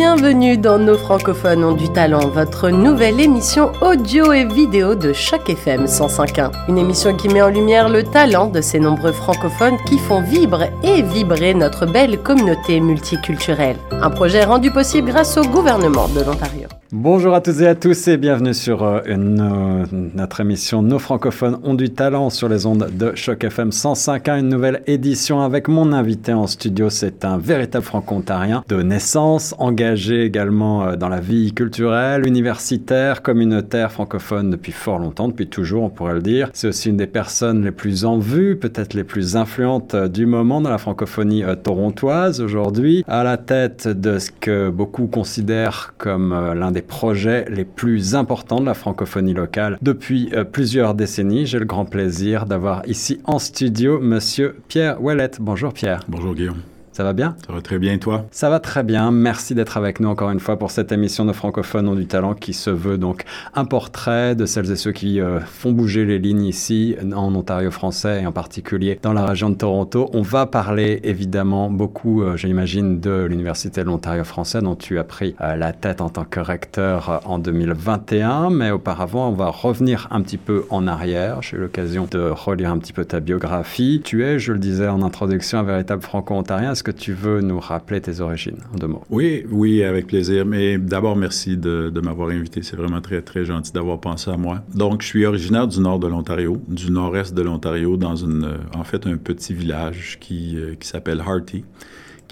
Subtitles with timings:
[0.00, 5.50] Bienvenue dans Nos francophones ont du talent, votre nouvelle émission audio et vidéo de Choc
[5.50, 6.52] FM 105.1.
[6.68, 10.70] Une émission qui met en lumière le talent de ces nombreux francophones qui font vibrer
[10.84, 13.74] et vibrer notre belle communauté multiculturelle.
[13.90, 16.68] Un projet rendu possible grâce au gouvernement de l'Ontario.
[16.90, 21.58] Bonjour à toutes et à tous et bienvenue sur euh, euh, notre émission Nos francophones
[21.62, 25.92] ont du talent sur les ondes de Choc FM 105.1, une nouvelle édition avec mon
[25.92, 26.88] invité en studio.
[26.88, 33.92] C'est un véritable franco-ontarien de naissance, engagé également euh, dans la vie culturelle, universitaire, communautaire,
[33.92, 36.50] francophone depuis fort longtemps, depuis toujours on pourrait le dire.
[36.52, 40.60] C'est aussi une des personnes les plus en vue, peut-être les plus influentes du moment
[40.60, 46.70] dans la francophonie torontoise aujourd'hui, à la tête de ce que beaucoup considèrent comme l'un
[46.70, 51.46] des projets les plus importants de la francophonie locale depuis euh, plusieurs décennies.
[51.46, 55.38] J'ai le grand plaisir d'avoir ici en studio Monsieur Pierre Ouellette.
[55.40, 56.00] Bonjour Pierre.
[56.08, 56.67] Bonjour Guillaume.
[56.98, 58.26] Ça va bien Ça va très bien, toi?
[58.32, 59.12] Ça va très bien.
[59.12, 62.34] Merci d'être avec nous encore une fois pour cette émission de francophones ont du talent
[62.34, 63.22] qui se veut donc
[63.54, 67.70] un portrait de celles et ceux qui euh, font bouger les lignes ici en Ontario
[67.70, 70.10] français et en particulier dans la région de Toronto.
[70.12, 75.04] On va parler évidemment beaucoup, euh, j'imagine, de l'Université de l'Ontario français dont tu as
[75.04, 78.50] pris euh, la tête en tant que recteur en 2021.
[78.50, 81.42] Mais auparavant, on va revenir un petit peu en arrière.
[81.42, 84.02] J'ai eu l'occasion de relire un petit peu ta biographie.
[84.04, 86.72] Tu es, je le disais en introduction, un véritable franco-ontarien.
[86.72, 90.46] Est-ce que tu veux nous rappeler tes origines en deux mots Oui, oui, avec plaisir.
[90.46, 92.62] Mais d'abord, merci de, m'avoir invité.
[92.62, 94.62] C'est vraiment très, très gentil d'avoir pensé à moi.
[94.74, 98.84] Donc, je suis originaire du nord de l'Ontario, du nord-est de l'Ontario, dans une, en
[98.84, 101.64] fait, un petit village qui, qui s'appelle Harty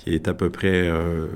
[0.06, 1.26] qui est à peu près euh,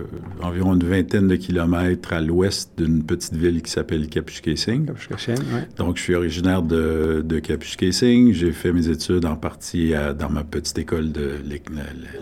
[0.40, 4.86] environ une vingtaine de kilomètres à l'ouest d'une petite ville qui s'appelle Kapuskasing.
[4.86, 5.60] Kapuskasing, oui.
[5.76, 8.32] Donc, je suis originaire de, de Kapuskasing.
[8.32, 11.32] J'ai fait mes études en partie à, dans ma petite école de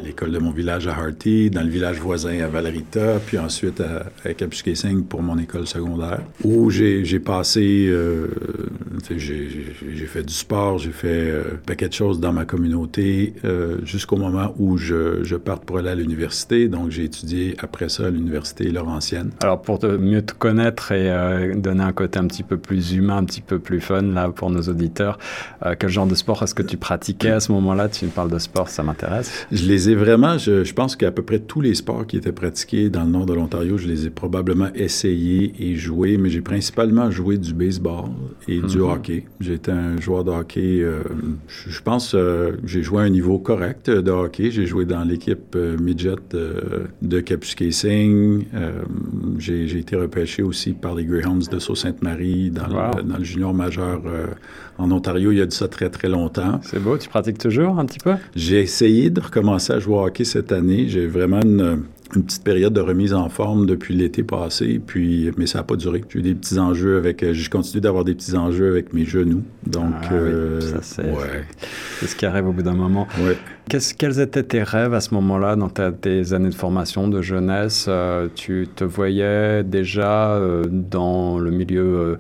[0.02, 4.06] l'école de mon village à Harty, dans le village voisin à Valerita, puis ensuite à,
[4.24, 8.28] à Kapuskasing pour mon école secondaire, où j'ai passé, euh,
[9.14, 13.78] j'ai fait du sport, j'ai fait euh, un paquet de choses dans ma communauté euh,
[13.84, 16.37] jusqu'au moment où je, je parte pour aller à l'université
[16.68, 19.30] donc j'ai étudié après ça à l'université Laurentienne.
[19.42, 22.92] Alors pour te, mieux te connaître et euh, donner un côté un petit peu plus
[22.94, 25.18] humain, un petit peu plus fun là pour nos auditeurs,
[25.66, 27.88] euh, quel genre de sport est-ce que tu pratiquais à ce moment-là?
[27.88, 29.46] Tu me parles de sport, ça m'intéresse.
[29.50, 32.32] Je les ai vraiment, je, je pense qu'à peu près tous les sports qui étaient
[32.32, 36.40] pratiqués dans le nord de l'Ontario, je les ai probablement essayés et joués, mais j'ai
[36.40, 38.06] principalement joué du baseball
[38.46, 38.90] et du Mhm.
[38.90, 39.24] hockey.
[39.40, 41.02] J'étais un joueur de hockey, euh,
[41.48, 44.50] je, je pense euh, j'ai joué à un niveau correct de hockey.
[44.50, 48.44] J'ai joué dans l'équipe midget de, de Kapuskasing.
[48.54, 48.72] Euh,
[49.38, 52.96] j'ai été repêché aussi par les Greyhounds de Sault-Sainte-Marie dans, Wow.
[52.98, 54.26] le, dans le junior majeur euh,
[54.78, 55.32] en Ontario.
[55.32, 56.60] Il y a de ça très, très longtemps.
[56.62, 58.14] C'est beau, tu pratiques toujours un petit peu?
[58.36, 60.88] J'ai essayé de recommencer à jouer au hockey cette année.
[60.88, 61.82] J'ai vraiment une,
[62.14, 65.76] une petite période de remise en forme depuis l'été passé, puis, mais ça n'a pas
[65.76, 66.02] duré.
[66.08, 67.22] J'ai eu des petits enjeux avec...
[67.22, 69.42] euh, Je continue d'avoir des petits enjeux avec mes genoux.
[69.66, 71.44] Donc, Ah oui, euh, ça, c'est- ouais,
[72.00, 73.06] C'est ce qui arrive au bout d'un moment.
[73.24, 73.36] ouais.
[73.68, 77.20] Qu'est-ce- quels étaient tes rêves à ce moment-là, dans ta- tes années de formation, de
[77.22, 77.86] jeunesse?
[77.88, 82.16] Euh, Tu te voyais déjà euh, dans le milieu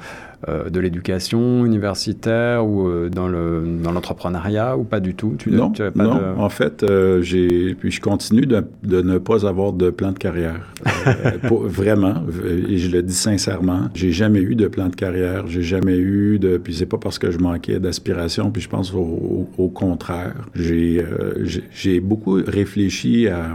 [0.48, 5.34] euh, de l'éducation universitaire ou dans le dans l'entrepreneuriat ou pas du tout?
[5.36, 6.14] Tu, non, tu avais pas non.
[6.16, 6.84] de- en fait,
[7.22, 10.60] j'ai puis je continue de, de ne pas avoir de plan de carrière.
[11.48, 12.22] Pour- vraiment,
[12.68, 16.38] et je le dis sincèrement, j'ai jamais eu de plan de carrière, j'ai jamais eu
[16.38, 19.68] de puis c'est pas parce que je manquais d'aspiration, puis je pense au, au- au
[19.68, 20.34] contraire.
[20.54, 21.04] J'ai
[21.44, 23.54] j'ai- beaucoup réfléchi à,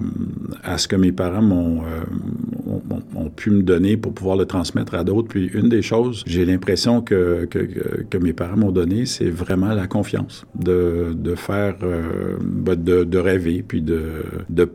[0.77, 2.03] ce que mes parents m'ont euh,
[2.67, 5.27] ont, ont- ont pu me donner pour pouvoir le transmettre à d'autres.
[5.29, 9.87] Puis une des choses, j'ai l'impression que, que, mes parents m'ont donné, c'est vraiment la
[9.87, 14.01] confiance de, faire, euh, ben, de, de rêver, puis de,
[14.49, 14.69] de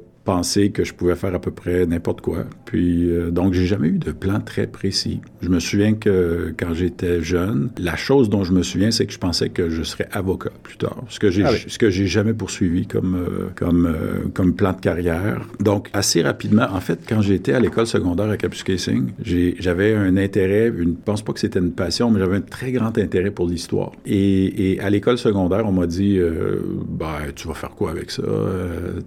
[0.72, 2.44] que je pouvais faire à peu près n'importe quoi.
[2.66, 5.21] Puis, euh, donc, j'ai jamais eu de plan très précis.
[5.41, 9.12] Je me souviens que quand j'étais jeune, la chose dont je me souviens, c'est que
[9.12, 11.03] je pensais que je serais avocat plus tard.
[11.09, 11.65] Ce que j'ai, Ah oui.
[11.67, 15.41] ce que j'ai jamais poursuivi comme, euh, comme, euh, comme plan de carrière.
[15.61, 20.69] Donc, assez rapidement, en fait, quand j'étais à l'école secondaire à Kapuskasing, j'avais un intérêt,
[20.69, 23.47] une, je pense pas que c'était une passion, mais j'avais un très grand intérêt pour
[23.49, 23.93] l'histoire.
[24.05, 28.11] Et, et à l'école secondaire, on m'a dit, euh, ben, tu vas faire quoi avec
[28.11, 28.23] ça?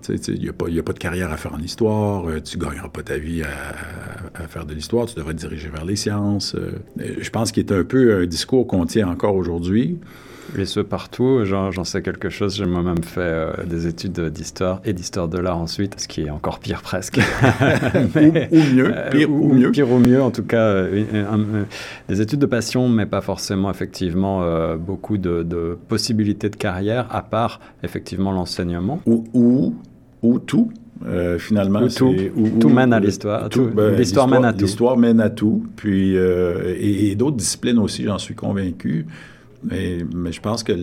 [0.10, 3.04] Il n'y a, a pas de carrière à faire en histoire, euh, tu gagneras pas
[3.04, 6.56] ta vie à, à faire de l'histoire, tu devrais te diriger vers les sciences.
[6.56, 6.72] Euh,
[7.20, 10.00] je pense qu'il est un peu un discours qu'on tient encore aujourd'hui.
[10.58, 12.58] Et ce partout, j'en sais quelque chose.
[12.58, 16.30] J'ai moi-même fait euh, des études d'histoire et d'histoire de l'art ensuite, ce qui est
[16.30, 17.20] encore pire presque.
[18.16, 19.72] Mais- ou, ou mieux, Euh, pire ou, mieux.
[19.72, 21.66] Pire ou mieux, en tout cas, euh, un-
[22.10, 27.08] des études de passion, mais pas forcément effectivement euh, beaucoup de, de possibilités de carrière,
[27.12, 29.00] à part effectivement l'enseignement.
[29.06, 29.76] Ou, ou,
[30.22, 30.70] ou tout.
[31.06, 32.16] Euh, finalement, tout,
[32.60, 33.50] tout mène à l'histoire.
[33.50, 34.66] Ben, l'histoire mène à tout.
[34.66, 35.66] L'histoire mène à tout.
[35.76, 39.06] Puis, euh, et, d'autres disciplines aussi, j'en suis convaincu.
[39.64, 40.74] Mais, mais, je pense que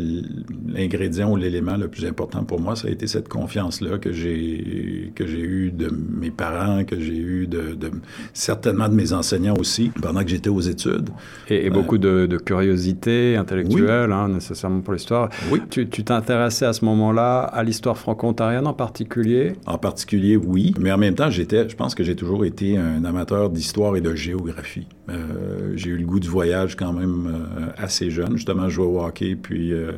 [0.73, 5.13] l'ingrédient ou l'élément le plus important pour moi, ça a été cette confiance-là que j'ai
[5.15, 7.91] que j'ai eue de mes parents, que j'ai eue de, de,
[8.33, 11.11] certainement de mes enseignants aussi pendant que j'étais aux études.
[11.49, 15.31] Et, et beaucoup de, de, curiosité intellectuelle, hein, nécessairement pour l'histoire.
[15.51, 15.61] Oui.
[15.69, 19.55] Tu t'intéressais à ce moment-là à l'histoire franco-ontarienne en particulier?
[19.67, 20.75] En particulier, oui.
[20.79, 24.01] Mais en même temps, j'étais, je pense que j'ai toujours été un amateur d'histoire et
[24.01, 24.87] de géographie.
[25.09, 28.37] Euh, j'ai eu le goût du voyage quand même euh, assez jeune.
[28.37, 29.93] Justement, jouais au hockey, puis euh,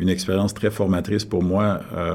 [0.00, 2.14] une expérience très formatrice pour moi, euh,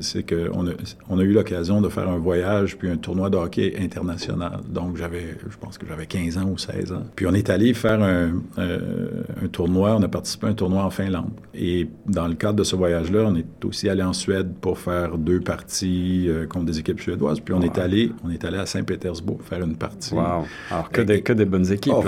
[0.00, 0.70] c'est qu'on a,
[1.10, 4.60] on a eu l'occasion de faire un voyage puis un tournoi de hockey international.
[4.66, 7.02] Donc, j'avais, je pense que j'avais 15 ans ou 16 ans.
[7.14, 10.82] Puis on est allé faire un, euh, un, tournoi, on a participé à un tournoi
[10.82, 11.30] en Finlande.
[11.54, 15.18] Et dans le cadre de ce voyage-là, on est aussi allé en Suède pour faire
[15.18, 17.40] deux parties euh, contre des équipes suédoises.
[17.40, 20.14] Puis on est allé, on est allé à Saint-Pétersbourg faire une partie.
[20.14, 20.46] Wow.
[20.70, 21.92] Alors que, des, que des bonnes équipes.
[21.94, 22.04] Oh,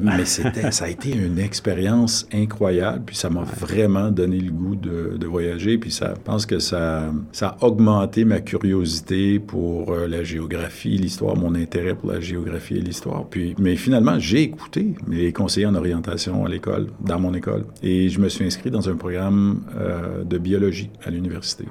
[0.00, 3.02] mais c'était, ça a été une expérience incroyable.
[3.04, 5.78] Puis ça m'a vraiment donné le goût de, voyager.
[5.78, 11.36] Puis ça, pense que ça, ça a augmenté ma curiosité pour euh, la géographie, l'histoire,
[11.36, 13.26] mon intérêt pour la géographie et l'histoire.
[13.28, 18.08] Puis, mais finalement, j'ai écouté mes conseillers en orientation à l'école, dans mon école, et
[18.08, 21.64] je me suis inscrit dans un programme euh, de biologie à l'université.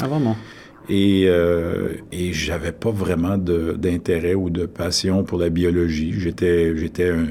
[0.00, 0.36] Ah vraiment?
[0.88, 6.14] Et, euh, et j'avais pas vraiment d'intérêt ou de passion pour la biologie.
[6.18, 7.26] J'étais, j'étais un,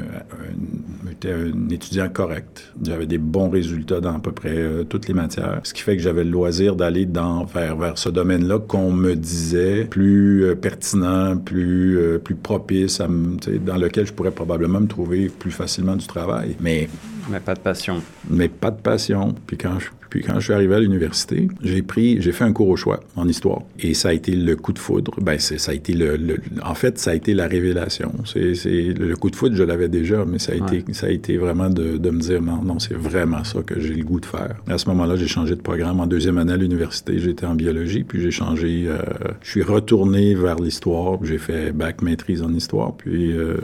[1.25, 2.71] un, étudiant correct.
[2.83, 5.61] J'avais des bons résultats dans à peu près euh, toutes les matières.
[5.63, 9.15] Ce qui fait que j'avais le loisir d'aller dans, vers, vers ce domaine-là qu'on me
[9.15, 14.87] disait plus euh, pertinent, plus, euh, plus propice, à dans lequel je pourrais probablement me
[14.87, 16.55] trouver plus facilement du travail.
[16.59, 16.89] Mais
[17.29, 18.01] mais pas de passion.
[18.29, 19.35] Mais pas de passion.
[19.45, 22.53] Puis quand je, puis quand je suis arrivé à l'université, j'ai pris, j'ai fait un
[22.53, 23.61] cours au choix en histoire.
[23.79, 25.11] Et ça a été le coup de foudre.
[25.21, 28.13] Ben, ça a été le, en fait, ça a été la révélation.
[28.25, 28.53] C'est,
[28.93, 31.69] le coup de foudre, je l'avais déjà, mais ça a été, ça a été vraiment
[31.69, 34.55] de, de me dire non, non, c'est vraiment ça que j'ai le goût de faire.
[34.67, 35.99] À ce moment-là, j'ai changé de programme.
[35.99, 38.99] En deuxième année à l'université, j'étais en biologie, puis j'ai changé, euh,
[39.41, 41.19] je suis retourné vers l'histoire.
[41.23, 43.57] J'ai fait bac maîtrise en histoire, puis euh,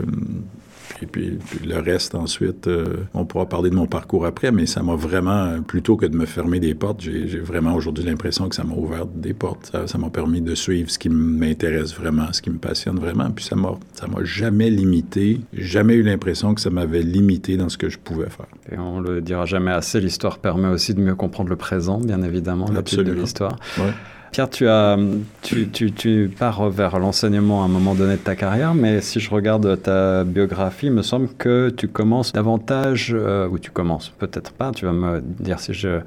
[1.02, 4.82] et puis, le reste, ensuite, euh, on pourra parler de mon parcours après, mais ça
[4.82, 8.64] m'a vraiment, plutôt que de me fermer des portes, j'ai vraiment aujourd'hui l'impression que ça
[8.64, 9.72] m'a ouvert des portes.
[9.86, 13.30] Ça m'a permis de suivre ce qui m'intéresse vraiment, ce qui me passionne vraiment.
[13.30, 13.74] Puis ça m'a
[14.22, 15.40] jamais limité.
[15.52, 18.46] Jamais eu l'impression que ça m'avait limité dans ce que je pouvais faire.
[18.70, 22.22] Et on le dira jamais assez, l'histoire permet aussi de mieux comprendre le présent, bien
[22.22, 23.56] évidemment, la de l'histoire.
[23.78, 23.92] Ouais.
[24.34, 24.98] Pierre, tu, as,
[25.42, 29.20] tu, tu, tu pars vers l'enseignement à un moment donné de ta carrière, mais si
[29.20, 34.08] je regarde ta biographie, il me semble que tu commences davantage, euh, ou tu commences,
[34.08, 36.00] peut-être pas, tu vas me dire si je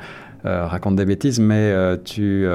[0.44, 2.46] euh, raconte des bêtises, mais euh, tu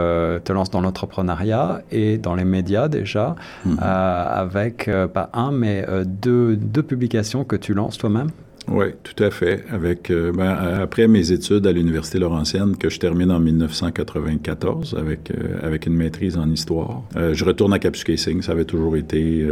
[0.45, 3.35] te lances dans l'entrepreneuriat et dans les médias déjà,
[3.65, 3.79] mhm.
[3.81, 8.29] avec pas un, mais deux, deux publications que tu lances toi-même?
[8.69, 9.65] Oui, tout à fait.
[9.71, 15.31] Avec, euh, ben, après mes études à l'Université Laurentienne, que je termine en 1994 avec,
[15.31, 18.41] euh, avec une maîtrise en histoire, euh, je retourne à Kapuskasing.
[18.43, 19.47] Ça avait toujours été,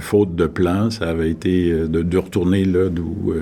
[0.00, 3.32] faute de plan, ça avait été de, de retourner là d'où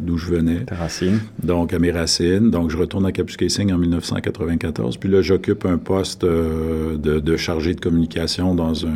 [0.00, 0.64] d'où je venais.
[0.64, 1.20] Tes racines.
[1.42, 2.50] Donc, à mes racines.
[2.50, 4.96] Donc, je retourne à Kapuskasing en 1994.
[4.98, 8.90] Puis là, j'occupe un poste de, de, chargé de communication dans un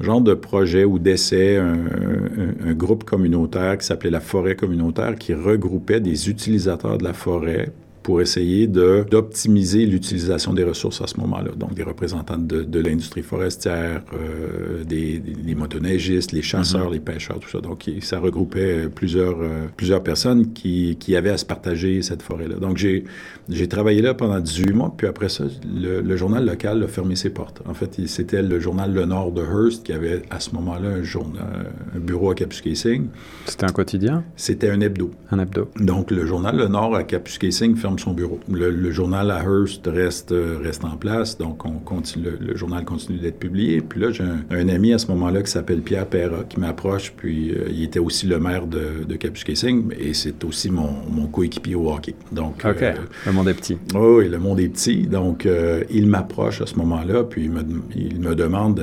[0.00, 5.16] genre de projet ou d'essai, un, un, un groupe communautaire qui s'appelait la Forêt communautaire
[5.16, 7.72] qui regroupait des utilisateurs de la forêt
[8.06, 11.50] pour essayer d'optimiser l'utilisation des ressources à ce moment-là.
[11.56, 16.92] Donc, des représentants de, de l'industrie forestière, euh, des, des, motoneigistes, les chasseurs, mm-hmm.
[16.92, 17.60] les pêcheurs, tout ça.
[17.60, 22.54] Donc, ça regroupait plusieurs, euh, plusieurs personnes qui, qui, avaient à se partager cette forêt-là.
[22.60, 25.42] Donc, j'ai travaillé là pendant 18 mois, puis après ça,
[25.74, 27.60] le, le, journal local a fermé ses portes.
[27.66, 31.96] En fait, c'était le journal Le Nord de Hearst qui avait à ce moment-là un,
[31.96, 33.08] un bureau à Kapuskasing.
[33.46, 34.22] C'était un quotidien?
[34.36, 35.10] C'était un hebdo.
[35.32, 35.72] Un hebdo.
[35.80, 38.40] Donc, le journal Le Nord à Kapuskasing ferme son bureau.
[38.50, 43.38] Le, journal à Hearst reste, reste en place, donc on continue, le, journal continue d'être
[43.38, 43.80] publié.
[43.80, 47.50] Puis là, j'ai un, ami à ce moment-là qui s'appelle Pierre Perra qui m'approche, puis
[47.50, 51.74] euh, il était aussi le maire de, de Kapuskasing et c'est aussi mon, mon coéquipier
[51.74, 52.14] au hockey.
[52.32, 52.94] Donc, OK, euh,
[53.26, 53.78] le monde est petit.
[53.94, 55.06] oui, le monde est petit.
[55.06, 57.62] Donc, euh, il m'approche à ce moment-là, puis il me,
[57.94, 58.82] il me demande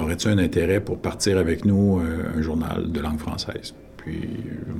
[0.00, 2.00] aurais-tu un intérêt pour partir avec nous
[2.36, 3.74] un journal de langue française?
[4.06, 4.20] Puis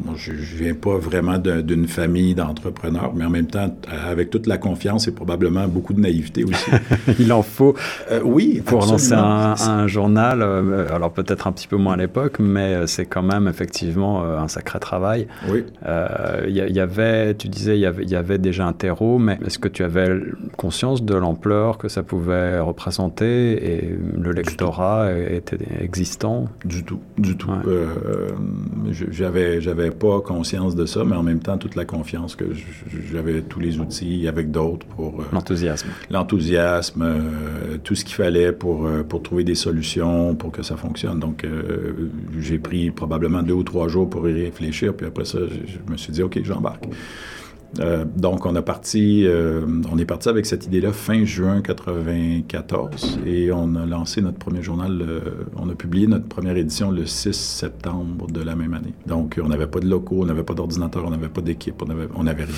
[0.05, 3.77] moi, je, ne viens pas vraiment d'une famille d'entrepreneurs, mais en même temps,
[4.09, 6.71] avec toute la confiance et probablement beaucoup de naïveté aussi.
[7.19, 7.75] Il en faut.
[8.13, 10.43] Euh, oui, pour lancer un, journal.
[10.43, 14.47] Euh, alors peut-être un petit peu moins à l'époque, mais c'est quand même effectivement un
[14.47, 15.27] sacré travail.
[15.49, 15.65] Oui.
[16.47, 19.59] Il y, avait, tu disais, il y avait, y avait déjà un terreau, mais est-ce
[19.59, 20.21] que tu avais
[20.57, 26.45] conscience de l'ampleur que ça pouvait représenter et le lectorat était existant?
[26.65, 27.51] Du tout, du tout.
[27.67, 28.31] Euh,
[29.17, 32.45] j'avais, j'avais pas conscience de ça, mais en même temps, toute la confiance que
[33.13, 35.21] j'avais tous les outils avec d'autres pour...
[35.21, 35.89] Euh, l'enthousiasme.
[36.11, 41.19] L'enthousiasme, euh, tout ce qu'il fallait pour, pour trouver des solutions, pour que ça fonctionne.
[41.19, 41.47] Donc,
[42.39, 45.97] j'ai pris probablement deux ou trois jours pour y réfléchir, puis après ça, je me
[45.97, 46.85] suis dit, OK, j'embarque.
[47.81, 53.87] Euh, donc, euh, on est parti avec cette idée-là fin juin 94 et on a
[53.87, 55.21] lancé notre premier journal, euh,
[55.57, 58.95] on a publié notre première édition le 6 septembre de la même année.
[59.07, 62.23] Donc, on n'avait pas de locaux, on n'avait pas d'ordinateur, on n'avait pas d'équipe, on
[62.25, 62.55] n'avait rien.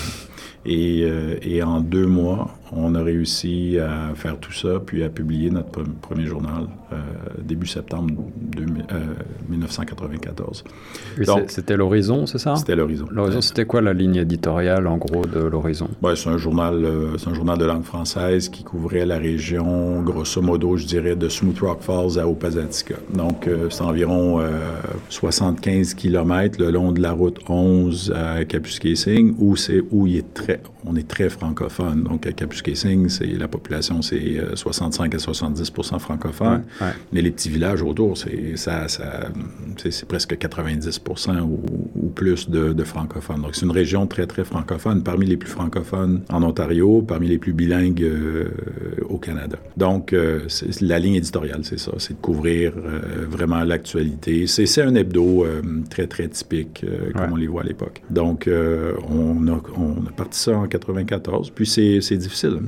[0.65, 1.07] Et,
[1.41, 5.83] et, en deux mois, on a réussi à faire tout ça, puis à publier notre
[6.01, 6.67] premier journal
[7.43, 8.13] début septembre
[9.49, 10.63] 1994.
[11.47, 12.55] C'était l'horizon, c'est ça?
[12.55, 13.07] C'était l'horizon.
[13.11, 15.89] L'horizon, c'était quoi la ligne éditoriale en gros de l'horizon?
[16.01, 20.41] Ben, c'est un journal, euh, un journal de langue française qui couvrait la région, grosso
[20.41, 22.95] modo, je dirais, de Smooth Rock Falls à Opazatica.
[23.13, 24.41] Donc, euh, c'est environ
[25.09, 30.17] 75 euh, km le long de la route 11 à Kapuskasing, où c'est où il
[30.17, 30.48] est très,
[30.85, 32.03] on est très francophone.
[32.03, 36.63] Donc, à Kapuskasing, c'est la population, c'est 65 à 70 francophone,
[37.11, 39.29] mais les petits villages autour, c'est ça, ça
[39.77, 41.01] c'est presque 90
[41.41, 41.59] ou,
[41.95, 43.41] ou, plus de, de francophones.
[43.41, 47.37] Donc, c'est une région très, très francophone parmi les plus francophones en Ontario, parmi les
[47.37, 48.45] plus bilingues euh,
[49.07, 49.57] au Canada.
[49.77, 50.41] Donc, euh,
[50.81, 54.47] la ligne éditoriale, c'est ça, c'est de couvrir euh, vraiment l'actualité.
[54.47, 55.45] C'est un hebdo
[55.89, 58.01] très, très typique, comme on les voit à l'époque.
[58.09, 62.59] Donc, on a, on, a, parti ça en 94, puis c'est difficile.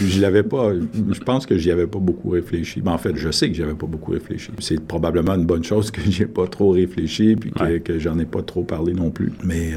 [0.00, 2.80] Je l'avais pas, je pense que j'y avais pas beaucoup réfléchi.
[2.80, 4.50] Ben, en fait, je sais que j'y avais pas beaucoup réfléchi.
[4.58, 8.18] C'est probablement une bonne chose que j'y ai pas trop réfléchi, puis que, que j'en
[8.18, 9.32] ai pas trop parlé non plus.
[9.44, 9.72] Mais,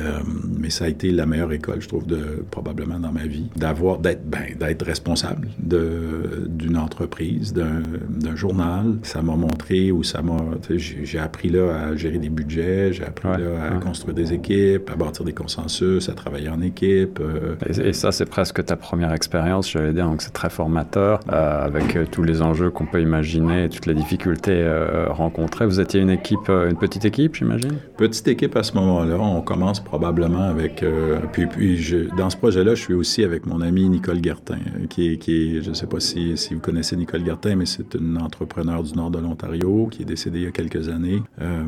[0.57, 3.99] mais ça a été la meilleure école, je trouve, de, probablement dans ma vie, d'avoir,
[3.99, 8.97] d'être, ben, d'être responsable de, d'une entreprise, d'un, d'un journal.
[9.03, 10.37] Ça m'a montré ou ça m'a,
[10.69, 14.95] j'ai, appris là à gérer des budgets, j'ai appris là à construire des équipes, à
[14.95, 16.78] bâtir des consensus, à travailler en équipe.
[16.83, 17.55] Euh.
[17.67, 21.95] Et, ça, c'est presque ta première expérience, j'allais dire, donc c'est très formateur, euh, avec
[21.95, 24.67] euh, tous les enjeux qu'on peut imaginer, toutes les difficultés
[25.09, 25.65] rencontrées.
[25.65, 27.77] Vous étiez une équipe, une petite équipe, j'imagine?
[27.97, 29.17] Petite équipe à ce moment-là.
[29.19, 30.83] On commence probablement avec
[31.31, 34.59] puis, puis je, dans ce projet-là, je suis aussi avec mon ami Nicole Gertin,
[34.89, 37.65] qui est, qui est je ne sais pas si, si, vous connaissez Nicole Gertin, mais
[37.65, 41.21] c'est une entrepreneur du nord de l'Ontario qui est décédée il y a quelques années.
[41.41, 41.63] Euh,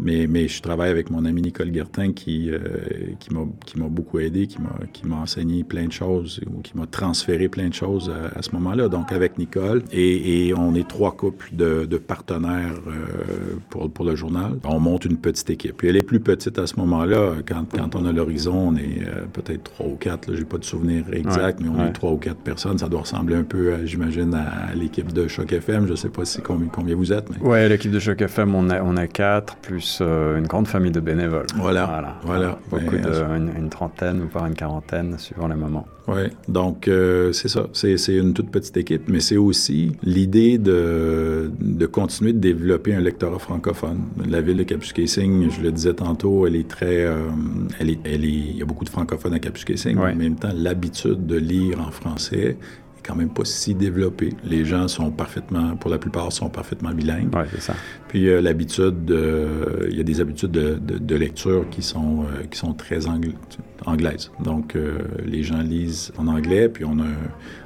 [0.00, 2.58] mais, mais je travaille avec mon ami Nicole Gertin qui, euh,
[3.18, 4.29] qui m'a beaucoup aidé,
[4.92, 8.52] qui m'a enseigné plein de choses ou qui m'a transféré plein de choses à, ce
[8.52, 8.88] moment-là.
[8.88, 14.04] Donc avec Nicole, et, et, on est trois couples de, de partenaires euh, pour, pour
[14.04, 14.52] le journal.
[14.64, 15.76] On monte une petite équipe.
[15.76, 17.34] Puis elle est plus petite à ce moment-là.
[17.46, 20.64] Quand, quand on a l'horizon, on est euh, peut-être trois ou quatre, j'ai pas de
[20.64, 22.78] souvenir exact, mais on est trois ou quatre personnes.
[22.78, 25.86] Ça doit ressembler un peu, j'imagine, à, l'équipe de Choc FM.
[25.86, 27.28] Je sais pas si combien, combien vous êtes.
[27.30, 27.36] Mais...
[27.40, 31.46] Oui, l'équipe de Choc FM, on est quatre, plus euh, une grande famille de bénévoles.
[31.56, 32.18] Voilà.
[32.22, 32.58] Voilà.
[32.70, 33.24] Beaucoup de,
[33.58, 35.86] une, trentaine, voire une quarantaine, suivant les moments.
[36.08, 37.66] Oui, donc euh, c'est ça.
[37.72, 43.00] C'est une toute petite équipe, mais c'est aussi l'idée de, de continuer de développer un
[43.00, 44.00] lectorat francophone.
[44.28, 47.06] La ville de Kapuskasing, je le disais tantôt, elle est très...
[47.78, 50.36] elle, est, elle est il y a beaucoup de francophones à Kapuskasing, mais en même
[50.36, 52.56] temps, l'habitude de lire en français
[53.02, 54.34] quand même pas si développée.
[54.44, 57.30] Les gens sont parfaitement, pour la plupart, sont parfaitement bilingues.
[57.34, 57.74] Oui, c'est ça.
[58.10, 59.16] Puis euh, l'habitude,
[59.88, 63.02] il y a des habitudes de, lecture qui sont, euh, qui sont très
[63.86, 64.32] anglaises.
[64.42, 67.06] Donc, euh, les gens lisent en anglais, puis on a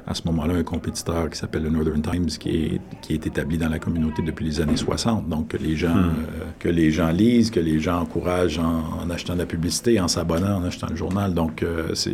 [0.05, 3.57] à ce moment-là un compétiteur qui s'appelle le Northern Times qui est, qui est établi
[3.57, 5.27] dans la communauté depuis les années 60.
[5.27, 6.13] Donc, que les gens, hmm.
[6.59, 10.57] que les gens lisent, que les gens encouragent en, achetant de la publicité, en s'abonnant,
[10.57, 11.33] en achetant le journal.
[11.33, 11.65] Donc,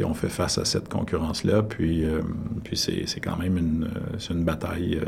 [0.05, 2.05] on fait face à cette concurrence-là, puis,
[2.63, 5.01] puis c'est, quand même une, c'est une bataille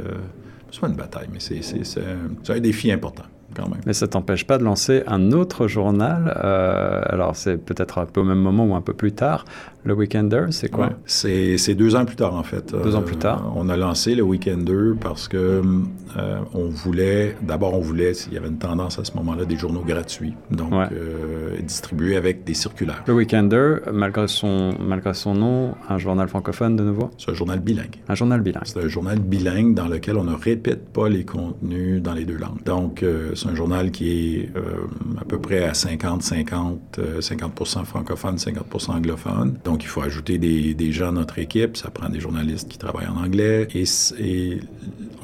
[0.73, 2.01] c'est pas une bataille, mais c'est
[2.49, 3.23] un défi important.
[3.55, 3.81] Quand même.
[3.85, 6.35] Mais ça t'empêche pas de lancer un autre journal.
[6.43, 9.45] Euh, alors, c'est peut-être un peu au même moment ou un peu plus tard,
[9.85, 10.91] le Weekender, c'est quoi?
[11.05, 12.73] C'est deux ans plus tard, en fait.
[12.83, 13.47] Deux ans plus tard.
[13.47, 15.61] Euh, on a lancé le Weekender parce que
[16.17, 19.57] euh, on voulait, d'abord, on voulait, il y avait une tendance à ce moment-là, des
[19.57, 23.03] journaux gratuits, donc euh, distribués avec des circulaires.
[23.07, 27.09] Le Weekender, malgré son, malgré son nom, un journal francophone de nouveau?
[27.17, 27.97] C'est un journal bilingue.
[28.07, 28.63] Un journal bilingue.
[28.65, 32.37] C'est un journal bilingue dans lequel on ne répète pas les contenus dans les deux
[32.37, 32.63] langues.
[32.65, 33.03] Donc,
[33.35, 34.49] C'est un journal qui est
[35.19, 39.57] à peu près à 50-50, 50%, francophone, 50% anglophone.
[39.63, 41.77] Donc, il faut ajouter des, gens à notre équipe.
[41.77, 43.67] Ça prend des journalistes qui travaillent en anglais.
[43.73, 44.59] Et,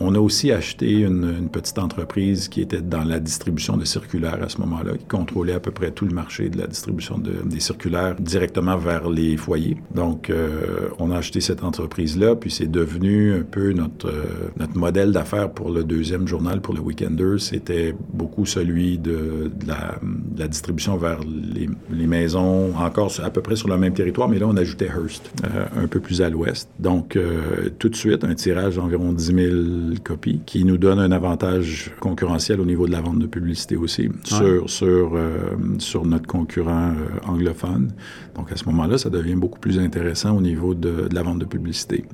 [0.02, 4.48] on a aussi acheté une, petite entreprise qui était dans la distribution de circulaires à
[4.48, 7.60] ce moment-là, qui contrôlait à peu près tout le marché de la distribution de, des
[7.60, 9.78] circulaires directement vers les foyers.
[9.94, 14.78] Donc, euh, on a acheté cette entreprise-là, puis c'est devenu un peu notre, euh, notre
[14.78, 17.36] modèle d'affaires pour le deuxième journal, pour le Weekender.
[17.40, 23.30] C'était beaucoup celui de, de, la, de, la, distribution vers les, les, maisons, encore à
[23.30, 26.22] peu près sur le même territoire, mais là, on ajoutait Hearst, euh, un peu plus
[26.22, 26.70] à l'ouest.
[26.80, 29.56] Donc, euh, tout de suite, un tirage d'environ 10 000
[30.04, 34.10] copies qui nous donne un avantage concurrentiel au niveau de la vente de publicité aussi
[34.24, 35.40] sur, sur, euh,
[35.78, 36.94] sur notre concurrent
[37.28, 37.92] anglophone.
[38.36, 41.40] Donc à ce moment-là, ça devient beaucoup plus intéressant au niveau de, de, la vente
[41.40, 42.06] de publicité.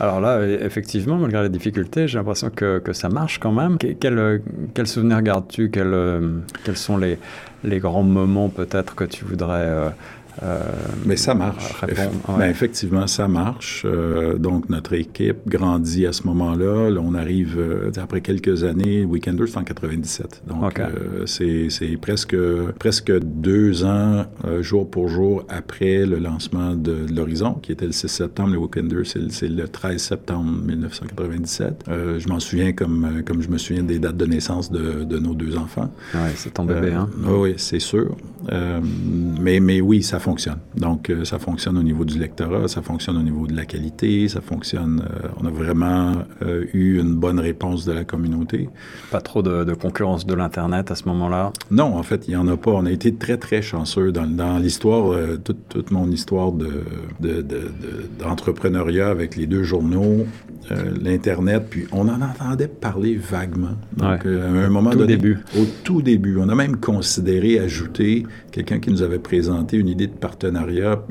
[0.00, 3.76] Alors là, effectivement, malgré les difficultés, j'ai l'impression que, que, ça marche quand même.
[3.78, 5.70] Quel, quel souvenir gardes-tu?
[5.70, 7.18] Quel, Quels sont les,
[7.64, 9.88] les grands moments peut-être que tu voudrais euh,
[10.42, 10.62] euh,
[11.06, 11.82] Mais ça marche.
[11.82, 11.94] Ouais.
[12.38, 13.82] ben, effectivement, ça marche.
[13.84, 16.90] Euh, donc, notre équipe grandit à ce moment-là.
[16.90, 20.42] Là, on arrive, euh, après quelques années, Weekender, c'est en 97.
[20.46, 20.84] Donc, okay.
[21.26, 22.36] C'est presque,
[22.78, 24.26] presque deux ans,
[24.60, 28.50] jour pour jour, après le lancement de, de l'Horizon, qui était le 6 septembre.
[28.50, 31.84] Le Weekender, c'est le 13 septembre 1997.
[31.88, 35.18] Euh, je m'en souviens comme, comme je me souviens des dates de naissance de, de
[35.18, 35.90] nos deux enfants.
[36.14, 37.08] Oui, c'est ton bébé, hein?
[37.26, 38.16] Oui, c'est sûr.
[38.50, 40.58] mais, mais oui, ça fonctionne.
[40.74, 44.26] Donc, euh, ça fonctionne au niveau du lectorat, ça fonctionne au niveau de la qualité,
[44.28, 45.04] ça fonctionne.
[45.04, 48.70] Euh, on a vraiment euh, eu une bonne réponse de la communauté.
[49.10, 51.52] Pas trop de, de concurrence de l'Internet à ce moment-là?
[51.70, 52.70] Non, en fait, il n'y en a pas.
[52.70, 55.14] On a été très, très chanceux dans, dans l'histoire,
[55.44, 56.52] toute, toute, mon histoire
[57.20, 60.24] d'entrepreneuriat de, de, avec les deux journaux,
[61.02, 63.76] l'Internet, puis on en entendait parler vaguement.
[63.98, 64.40] Donc, ouais.
[64.40, 65.38] à un moment tout donné, début.
[65.58, 70.06] au tout début, on a même considéré ajouter quelqu'un qui nous avait présenté une idée
[70.06, 71.02] de partenariat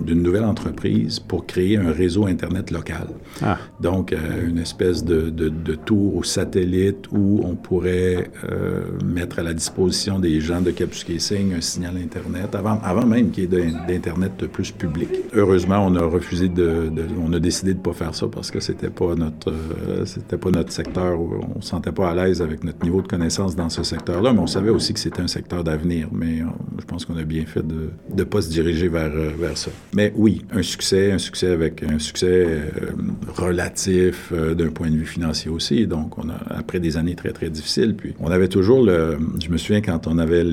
[0.00, 3.08] d'une nouvelle entreprise pour créer un réseau Internet local.
[3.42, 3.58] Ah.
[3.80, 4.16] Donc, euh,
[4.48, 9.54] une espèce de, de, de, tour au satellite où on pourrait euh, mettre à la
[9.54, 14.46] disposition des gens de Kapuskasing un signal Internet, avant, avant même qu'il y ait d'Internet
[14.46, 15.10] plus public.
[15.34, 16.88] Heureusement, on a refusé de...
[16.88, 20.04] de on a décidé de ne pas faire ça parce que c'était pas notre euh,
[20.04, 23.08] c'était pas notre secteur où on se sentait pas à l'aise avec notre niveau de
[23.08, 26.08] connaissance dans ce secteur-là, mais on savait aussi que c'était un secteur d'avenir.
[26.12, 29.30] Mais on, je pense qu'on a bien fait de ne pas se diriger vers, euh,
[29.38, 29.70] vers ça.
[29.94, 32.90] Mais oui, un succès, un succès avec un succès euh,
[33.34, 35.86] relatif euh, d'un point de vue financier aussi.
[35.86, 39.18] Donc, on a, après des années très, très difficiles, puis on avait toujours le...
[39.42, 40.44] Je me souviens quand on avait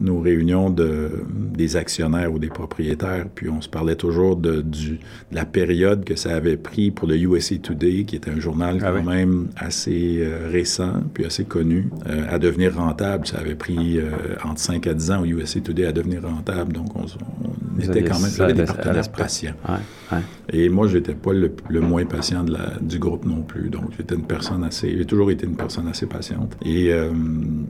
[0.00, 4.90] nos réunions de, des actionnaires ou des propriétaires, puis on se parlait toujours de, du,
[4.90, 4.98] de
[5.34, 8.90] la période que ça avait pris pour le USA Today, qui était un journal ah
[8.90, 9.04] quand oui.
[9.04, 11.88] même assez euh, récent, puis assez connu,
[12.28, 13.26] à devenir rentable.
[13.26, 13.98] Ça avait pris
[14.44, 16.72] entre 5 à 10 ans au USA Today à devenir rentable.
[16.72, 19.54] Donc, on, on était quand même des partenaires patients.
[19.68, 19.74] Ouais,
[20.12, 20.22] ouais.
[20.52, 23.70] Et moi, je n'étais pas le, le, moins patient de la, du groupe non plus.
[23.70, 24.96] Donc, j'étais une personne assez...
[24.96, 26.56] J'ai toujours été une personne assez patiente.
[26.64, 27.10] Et, euh,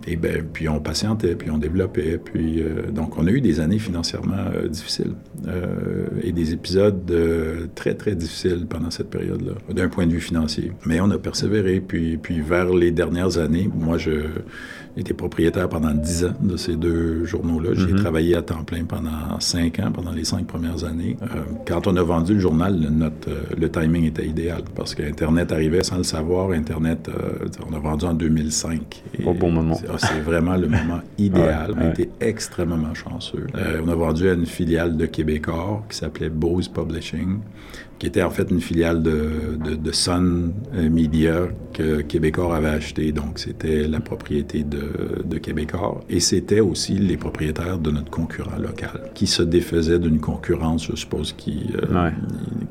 [0.06, 2.18] et ben, puis on patientait, puis on développait.
[2.18, 5.14] Puis, euh, donc, on a eu des années financièrement euh, difficiles
[6.22, 7.12] et des épisodes
[7.74, 10.72] très, très difficiles pendant cette période-là, d'un point de vue financier.
[10.86, 11.80] Mais on a persévéré.
[11.80, 14.10] Puis, puis vers les dernières années, moi, je
[14.96, 17.70] été propriétaire pendant dix ans de ces deux journaux-là.
[17.74, 18.02] J'ai mm -hmm.
[18.02, 21.16] travaillé à temps plein pendant cinq ans, pendant les cinq premières années.
[21.22, 21.26] Euh,
[21.66, 25.82] quand on a vendu le journal, notre, euh, le timing était idéal parce qu'Internet arrivait
[25.82, 26.50] sans le savoir.
[26.50, 29.02] Internet, euh, on a vendu en 2005.
[29.24, 29.78] Au bon moment.
[29.98, 31.70] C'est vraiment le moment idéal.
[31.70, 33.46] ouais, on a été extrêmement chanceux.
[33.54, 37.38] Euh, on a vendu à une filiale de Québecor qui s'appelait Bose Publishing
[38.02, 43.12] qui était en fait une filiale de, de, de Sun Media que Québecor avait acheté.
[43.12, 46.00] Donc, c'était la propriété de, de Québecor.
[46.10, 50.96] Et c'était aussi les propriétaires de notre concurrent local, qui se défaisait d'une concurrence, je
[50.96, 52.12] suppose, qui euh, ouais.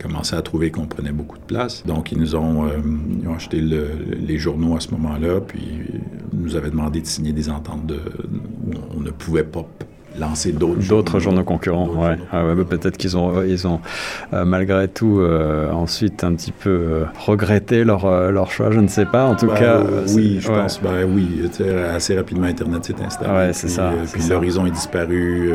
[0.02, 1.86] commençait à trouver qu'on prenait beaucoup de place.
[1.86, 2.72] Donc, ils nous ont, euh,
[3.22, 3.88] ils ont acheté le,
[4.20, 5.62] les journaux à ce moment-là, puis
[6.34, 8.02] nous avaient demandé de signer des ententes de,
[8.67, 9.65] où on ne pouvait pas
[10.19, 11.43] lancer d'autres d'autres journaux.
[11.43, 13.80] concurrents ouais, ah ouais peut-être qu'ils ont ils ont
[14.34, 18.80] euh, malgré tout euh, ensuite un petit peu euh, regretté leur euh, leur choix je
[18.80, 19.26] ne sais pas.
[19.26, 19.82] En tout bah, cas
[20.15, 20.56] oui je ouais.
[20.62, 21.50] pense ben oui
[21.93, 25.52] assez rapidement internet s'est installé ouais, c'est ça puis l'horizon est disparu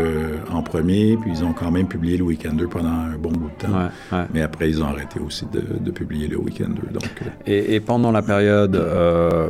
[0.53, 3.67] en premier puis ils ont quand même publié le Weekender pendant un bon bout de
[3.67, 3.91] temps.
[4.33, 8.13] Mais après ils ont arrêté aussi de, de publier le Weekender donc et, et, pendant
[8.13, 8.81] la période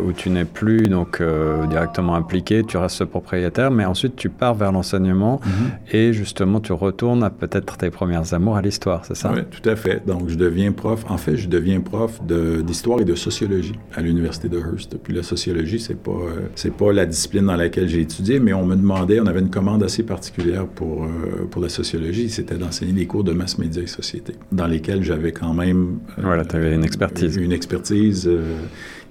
[0.07, 1.23] où tu n'es plus donc
[1.69, 5.41] directement impliqué tu restes propriétaire mais ensuite tu pars vers l'enseignement
[5.93, 9.33] et justement tu retournes à peut-être tes premières amours à l'histoire, c'est ça?
[9.35, 10.07] Oui, tout à fait.
[10.07, 11.05] Donc je deviens prof.
[11.09, 14.97] En fait, je deviens prof d'histoire et de sociologie à l'université de Hearst.
[15.03, 18.53] Puis la sociologie, c'est pas euh, c'est pas la discipline dans laquelle j'ai étudié, mais
[18.53, 22.57] on me demandait, on avait une commande assez particulière pour euh, pour la sociologie, c'était
[22.57, 26.45] d'enseigner des cours de masse média et société, dans lesquels j'avais quand même euh, voilà,
[26.45, 28.29] tu avais une expertise, une expertise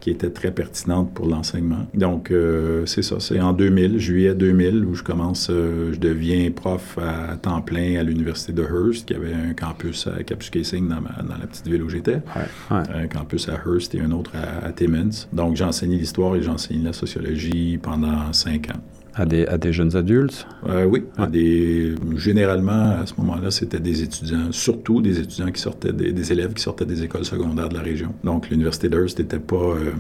[0.06, 1.88] qui était très pertinente pour l'enseignement.
[1.96, 6.52] Donc, euh, c'est ça, c'est en 2000, juillet 2000, où je commence, euh, je deviens
[6.52, 10.98] prof à temps plein à l'université de Hearst, qui avait un campus à Kapuskasing dans,
[10.98, 12.22] dans la petite ville où j'étais.
[12.70, 15.26] Un campus à Hearst et un autre à, à Timmins.
[15.34, 18.82] Donc, j'ai enseigné l'histoire et j'ai enseigné la sociologie pendant cinq ans.
[19.18, 20.46] À des, à des jeunes adultes?
[20.68, 25.62] Euh, oui, à des, généralement, à ce moment-là, c'était des étudiants, surtout des étudiants qui
[25.62, 28.10] sortaient, des, des, élèves qui sortaient des écoles secondaires de la région.
[28.26, 29.94] Donc, l'Université d'Hearst n'était pas euh,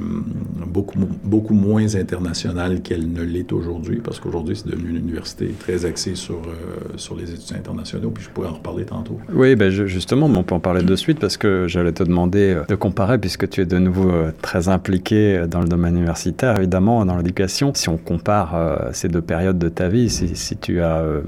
[0.67, 5.85] beaucoup, beaucoup moins internationale qu'elle ne l'est aujourd'hui, parce qu'aujourd'hui, c'est devenu une université très
[5.85, 9.17] axée sur, euh, sur les étudiants internationaux, puis je pourrais en reparler tantôt.
[9.33, 12.75] Oui, ben justement, on peut en parler de suite, parce que j'allais te demander de
[12.75, 17.71] comparer, puisque tu es de nouveau très impliqué dans le domaine universitaire, évidemment, dans l'éducation.
[17.73, 21.21] Si on compare ces deux périodes de ta vie, si, tu as euh,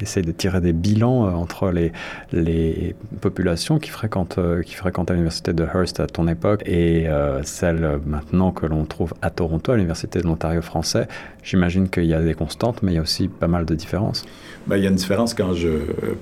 [0.00, 5.52] essayé de tirer des bilans euh, entre les, populations qui fréquentent, euh, qui fréquentent l'université
[5.52, 7.06] de Hearst à ton époque et
[7.42, 11.08] celles maintenant que l'on trouve à Toronto, à l'université de l'Ontario français,
[11.42, 14.24] j'imagine qu'il y a des constantes, mais il y a aussi pas mal de différences.
[14.66, 15.68] Bien, il y a une différence quand je...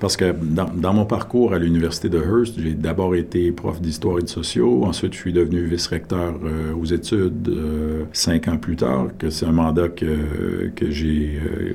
[0.01, 4.19] Parce que dans, dans mon parcours à l'université de Hearst, j'ai d'abord été prof d'histoire
[4.19, 4.85] et de sociaux.
[4.85, 6.35] Ensuite, je suis devenu vice-recteur
[6.81, 7.51] aux études
[8.13, 11.73] cinq ans plus tard, que c'est un mandat que, que j'ai, euh,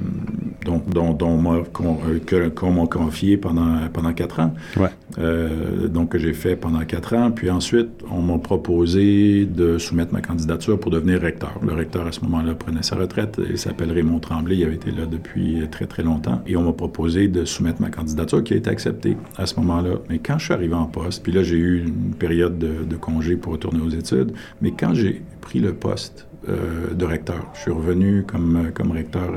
[0.66, 4.54] dont, dont, dont euh, qu'on m'a confié pendant, pendant quatre ans.
[4.78, 4.90] Ouais.
[5.20, 7.30] Euh, donc, que j'ai fait pendant quatre ans.
[7.32, 11.60] Puis ensuite, on m'a proposé de soumettre ma candidature pour devenir recteur.
[11.66, 13.40] Le recteur, à ce moment-là, prenait sa retraite.
[13.50, 14.58] Il s'appelle Raymond Tremblay.
[14.58, 16.42] Il avait été là depuis très, très longtemps.
[16.48, 19.96] Et on m'a proposé de soumettre ma candidature qui a été acceptée à ce moment-là.
[20.10, 22.96] Mais quand je suis arrivé en poste, puis là, j'ai eu une période de, de
[22.96, 24.34] congé pour retourner aux études.
[24.62, 27.48] Mais quand j'ai pris le poste, euh, de recteur.
[27.54, 29.30] Je suis revenu comme, comme recteur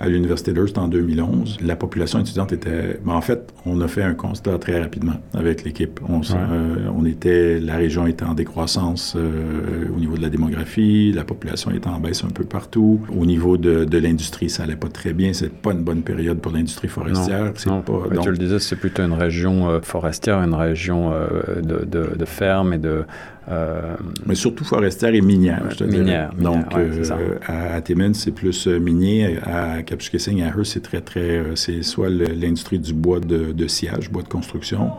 [0.00, 1.58] à, à l'Université d'Hearst en 2011.
[1.62, 2.98] La population étudiante était...
[3.04, 6.00] Ben, en fait, on a fait un constat très rapidement avec l'équipe.
[6.08, 6.26] On, ouais.
[6.34, 7.60] euh, on, était...
[7.60, 11.12] La région était en décroissance euh, au niveau de la démographie.
[11.12, 13.00] La population était en baisse un peu partout.
[13.16, 15.32] Au niveau de, de l'industrie, ça allait pas très bien.
[15.32, 17.52] C'est pas une bonne période pour l'industrie forestière.
[17.66, 17.82] Non, non.
[17.82, 18.24] Pas, donc...
[18.24, 22.24] Tu le disais, c'est plutôt une région euh, forestière, une région euh, de, de, de
[22.24, 23.04] ferme et de
[23.48, 26.36] euh, Mais surtout forestière et minière, je te minière, dirais.
[26.36, 29.38] Minière, Donc, ouais, euh, à, à Timmins, c'est plus euh, minier.
[29.42, 31.42] À Kapuskasing, à Hearst, c'est très, très...
[31.54, 34.92] c'est soit l'industrie du bois de, de, sciage, bois de construction,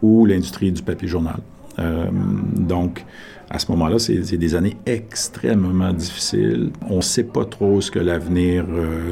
[0.00, 1.36] ou l'industrie du papier journal.
[2.56, 3.04] Donc,
[3.48, 6.70] à ce moment-là, c'est des années extrêmement difficiles.
[6.88, 8.66] On ne sait pas trop ce que l'avenir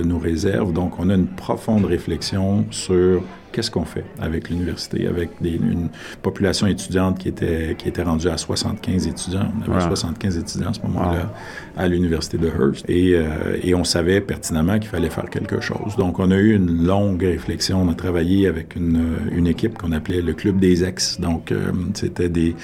[0.04, 0.72] nous réserve.
[0.72, 5.88] Donc, on a une profonde réflexion sur qu'est-ce qu'on fait avec l'université, avec des, une
[6.22, 9.52] population étudiante qui était, qui était rendue à 75 étudiants.
[9.58, 9.88] On avait voilà.
[9.88, 11.32] 75 étudiants à ce moment-là.
[11.76, 12.88] À l'université de Hearst.
[12.88, 15.96] Et, euh, et on savait pertinemment qu'il fallait faire quelque chose.
[15.96, 17.82] Donc, on a eu une longue réflexion.
[17.82, 19.02] On a travaillé avec une,
[19.32, 21.20] une équipe qu'on appelait le Club des ex.
[21.20, 22.54] Donc, euh, c'était des,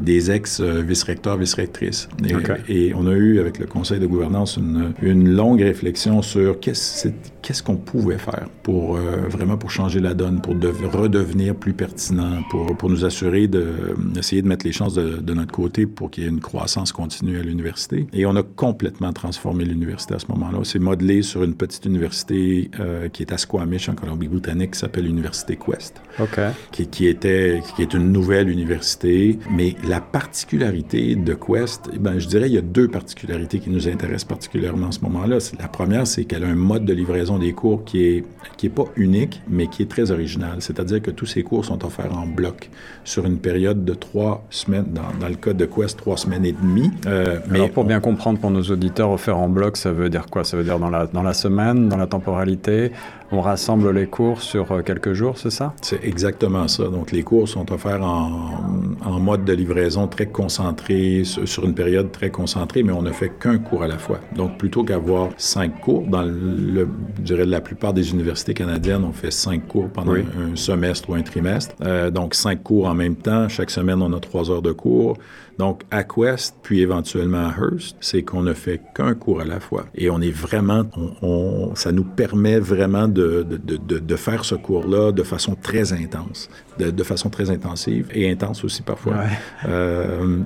[0.00, 2.08] des ex-vice-recteurs, vice-rectrices.
[2.28, 2.54] Et, okay.
[2.68, 7.08] et, on a eu, avec le conseil de gouvernance, une, une longue réflexion sur qu'est-ce
[7.46, 11.74] qu'est-ce qu'on pouvait faire pour euh, vraiment pour changer la donne, pour de, redevenir plus
[11.74, 15.86] pertinent, pour, pour nous assurer d'essayer de, de, mettre les chances de, de notre côté
[15.86, 18.08] pour qu'il y ait une croissance continue à l'université.
[18.12, 20.58] Et on a complètement transformé l'université à ce moment-là.
[20.64, 25.04] C'est modelé sur une petite université euh, qui est à Squamish, en Colombie-Britannique, qui s'appelle
[25.04, 26.48] l'Université Quest, okay.
[26.72, 29.38] qui, qui, était, qui est une nouvelle université.
[29.50, 33.70] Mais la particularité de Quest, eh ben, je dirais il y a deux particularités qui
[33.70, 35.38] nous intéressent particulièrement en ce moment-là.
[35.60, 38.24] La première, c'est qu'elle a un mode de livraison des cours qui est,
[38.56, 40.56] qui est pas unique, mais qui est très original.
[40.60, 42.70] C'est-à-dire que tous ces cours sont offerts en bloc
[43.04, 46.52] sur une période de trois semaines, dans, dans le cas de Quest, trois semaines et
[46.52, 46.90] demie.
[47.06, 47.86] Euh, mais Alors, pour on...
[47.86, 50.44] bien comprendre pour nos auditeurs, offert en bloc, ça veut dire quoi?
[50.44, 52.92] Ça veut dire dans la, dans la semaine, dans la temporalité?
[53.32, 55.74] On rassemble les cours sur quelques jours, c'est ça?
[55.82, 56.84] C'est exactement ça.
[56.84, 58.60] Donc, les cours sont offerts en,
[59.04, 63.32] en mode de livraison très concentré, sur une période très concentrée, mais on ne fait
[63.40, 64.20] qu'un cours à la fois.
[64.34, 69.12] Donc, plutôt qu'avoir cinq cours, dans le, je dirais la plupart des universités canadiennes, on
[69.12, 70.24] fait cinq cours pendant oui.
[70.38, 71.74] un, semestre ou un trimestre.
[71.82, 73.48] Euh, donc, cinq cours en même temps.
[73.48, 75.16] Chaque semaine, on a trois heures de cours.
[75.58, 79.58] Donc, à Quest, puis éventuellement à Hearst, c'est qu'on ne fait qu'un cours à la
[79.58, 79.86] fois.
[79.94, 84.44] Et on est vraiment, on, on, ça nous permet vraiment de, de, de, de faire
[84.44, 86.48] ce cours-là de façon très intense,
[86.78, 89.14] de, façon très intensive et intense aussi parfois.
[89.14, 89.68] Ouais.
[89.68, 90.38] Euh,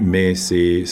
[0.00, 0.84] mais c'est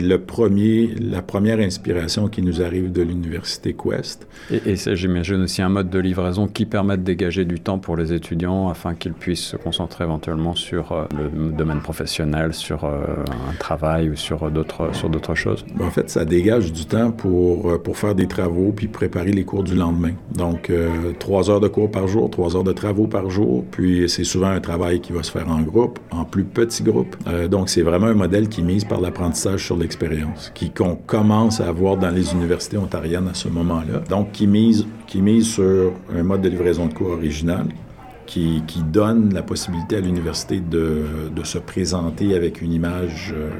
[0.00, 4.26] le premier, la première inspiration qui nous arrive de l'université Quest.
[4.50, 7.96] Et, et j'imagine, aussi un mode de livraison qui permet de dégager du temps pour
[7.96, 13.06] les étudiants afin qu'ils puissent se concentrer éventuellement sur euh, le domaine professionnel, sur euh,
[13.50, 15.64] un travail ou sur d'autres, sur d'autres choses.
[15.80, 19.64] En fait, ça dégage du temps pour, pour faire des travaux puis préparer les cours
[19.64, 20.12] du lendemain.
[20.34, 20.70] Donc,
[21.18, 24.48] trois heures de cours par jour, trois heures de travaux par jour, puis c'est souvent
[24.48, 27.16] un travail qui va se faire en groupe, en plus petits groupes.
[27.50, 31.68] donc, c'est vraiment un modèle qui mise par l'apprentissage sur l'expérience, qui qu'on commence à
[31.68, 34.00] avoir dans les universités ontariennes à ce moment-là.
[34.08, 37.66] Donc, qui mise, qui mise sur un mode de livraison de cours original,
[38.26, 38.62] qui,
[38.92, 41.04] donne la possibilité à l'université de,
[41.44, 43.50] se présenter avec une image, euh,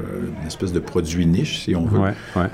[0.41, 2.11] une espèce de produit niche, si on veut,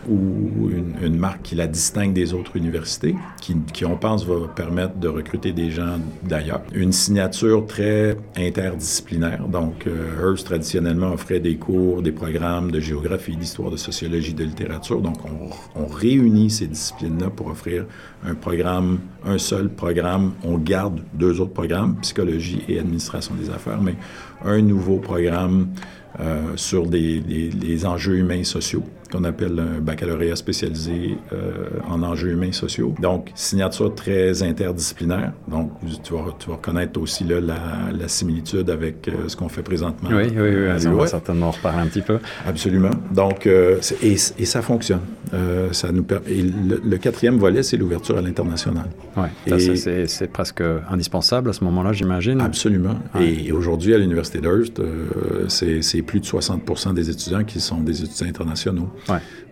[0.08, 0.70] ou
[1.02, 5.08] une, marque qui la distingue des autres universités, qui, qui, on pense va permettre de
[5.08, 6.62] recruter des gens d'ailleurs.
[6.74, 9.48] Une signature très interdisciplinaire.
[9.48, 14.44] Donc, euh, Hearst traditionnellement offrait des cours, des programmes de géographie, d'histoire, de sociologie, de
[14.44, 15.02] littérature.
[15.02, 17.86] Donc, on, on réunit ces disciplines-là pour offrir
[18.26, 20.34] un programme, un seul programme.
[20.44, 23.82] On garde deux autres programmes psychologie et administration des affaires,
[24.46, 25.68] un nouveau programme
[26.20, 32.02] euh, sur des, les enjeux humains et sociaux qu'on appelle un baccalauréat spécialisé euh, en
[32.02, 32.96] enjeux humains et sociaux.
[33.00, 35.34] Donc, signature très interdisciplinaire.
[35.48, 35.72] Donc,
[36.04, 40.10] tu vas, tu vas reconnaître aussi là, la, similitude avec euh, ce qu'on fait présentement.
[40.12, 40.88] Oui, oui, oui.
[40.88, 42.20] on va certainement en reparler un petit peu.
[42.48, 42.92] Absolument.
[43.12, 45.02] Donc, et, et, ça fonctionne.
[45.72, 48.86] ça nous et le, quatrième volet, c'est l'ouverture à l'international.
[49.18, 49.78] Oui,
[50.08, 52.42] c'est presque indispensable à ce moment-là, j'imagine.
[52.42, 52.96] Absolument.
[53.20, 54.82] Et aujourd'hui, à l'Université d'Hearst,
[55.48, 58.90] c'est plus de 60% des étudiants qui sont des étudiants internationaux.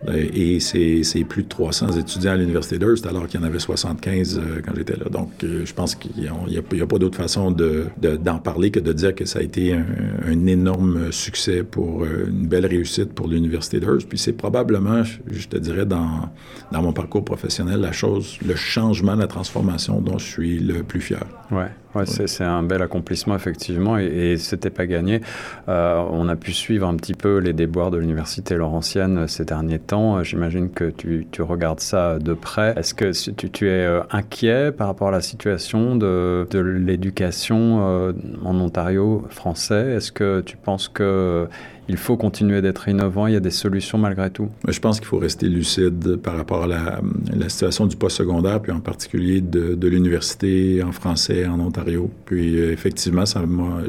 [0.10, 4.40] Et c'est plus de 300 étudiants à l'Université d'Hearst, alors qu'il y en avait 75
[4.40, 5.06] euh, quand j'étais là.
[5.10, 9.14] Donc, euh, je pense qu'il n'y a, pas d'autre façon d'en parler que de dire
[9.14, 14.10] que ça a été un, énorme succès pour euh, une belle réussite pour l'Université d'Hearst.
[14.10, 16.30] Puis c'est probablement, je, te dirais, dans,
[16.72, 21.02] dans mon parcours professionnel, la chose, le changement, la transformation dont je suis le plus
[21.02, 21.24] fier.
[21.52, 21.70] Ouais.
[21.94, 25.20] Ouais, c'est un bel accomplissement, effectivement, et, et c'était pas gagné.
[25.68, 29.44] Euh, on a pu suivre un petit peu les déboires de l'Université Laurentienne euh, ces
[29.44, 30.16] derniers temps.
[30.16, 32.74] Euh, j'imagine que tu, tu, regardes ça de près.
[32.78, 38.14] Est-ce que tu, tu, es inquiet par rapport à la situation de, de l'éducation
[38.46, 39.96] en Ontario français?
[39.96, 41.48] Est-ce que tu penses que
[41.88, 44.50] il faut continuer d'être innovant, il y a des solutions malgré tout.
[44.68, 47.02] Je pense qu'il faut rester lucide par rapport à la,
[47.50, 52.10] situation du postsecondaire, puis en particulier de, l'université en français en Ontario.
[52.26, 53.82] Puis euh, effectivement, ça m'a,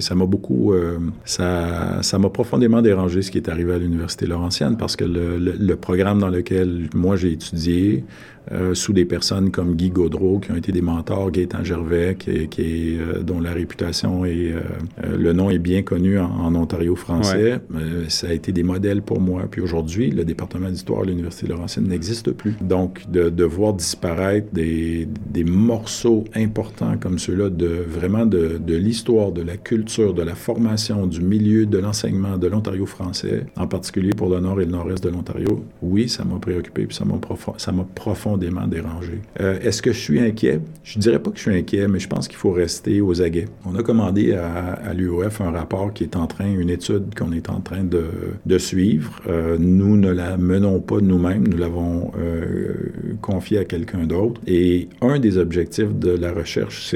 [0.00, 4.26] ça m'a beaucoup, euh, ça, ça m'a profondément dérangé ce qui est arrivé à l'université
[4.26, 8.04] Laurentienne parce que le programme dans lequel moi j'ai étudié,
[8.52, 12.48] euh, sous des personnes comme Guy Gaudreau, qui ont été des mentors, Gaétan Gervais, qui,
[12.48, 16.96] qui est, euh, dont la réputation et euh, le nom est bien connu en, Ontario
[16.96, 17.60] français.
[18.08, 19.44] ça a été des modèles pour moi.
[19.50, 22.54] Puis aujourd'hui, le département d'histoire de l'Université Laurentienne n'existe plus.
[22.60, 28.76] Donc, de, de, voir disparaître des, des morceaux importants comme ceux-là, de vraiment de, de
[28.76, 33.66] l'histoire, de la culture, de la formation, du milieu, de l'enseignement de l'Ontario français, en
[33.66, 37.04] particulier pour le nord et le nord-est de l'Ontario, oui, ça m'a préoccupé, puis ça
[37.04, 39.20] m'a profond, dérangé.
[39.40, 40.60] Euh, est-ce que je suis inquiet?
[40.84, 43.46] Je dirais pas que je suis inquiet, mais je pense qu'il faut rester aux aguets.
[43.64, 47.48] On a commandé à, l'UOF un rapport qui est en train, une étude qu'on est
[47.50, 49.20] en train de, suivre.
[49.28, 52.74] Euh, nous ne la menons pas nous-mêmes, nous l'avons euh,
[53.20, 54.40] confiée à quelqu'un d'autre.
[54.46, 56.92] Et un des objectifs de la recherche,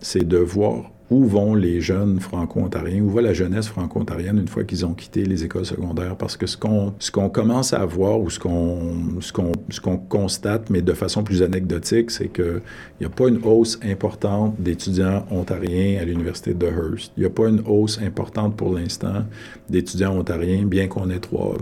[0.00, 4.64] c'est de voir où vont les jeunes franco-ontariens, où va la jeunesse franco-ontarienne une fois
[4.64, 6.16] qu'ils ont quitté les écoles secondaires?
[6.16, 9.80] Parce que ce qu'on ce qu'on commence à voir ou ce qu'on ce qu'on ce
[9.80, 12.60] qu'on constate, mais de façon plus anecdotique, c'est que
[13.00, 17.12] il n'y a pas une hausse importante d'étudiants ontariens à l'université de Hearst.
[17.16, 19.24] Il n'y a pas une hausse importante pour l'instant
[19.70, 21.56] d'étudiants ontariens, bien qu'on ait trois,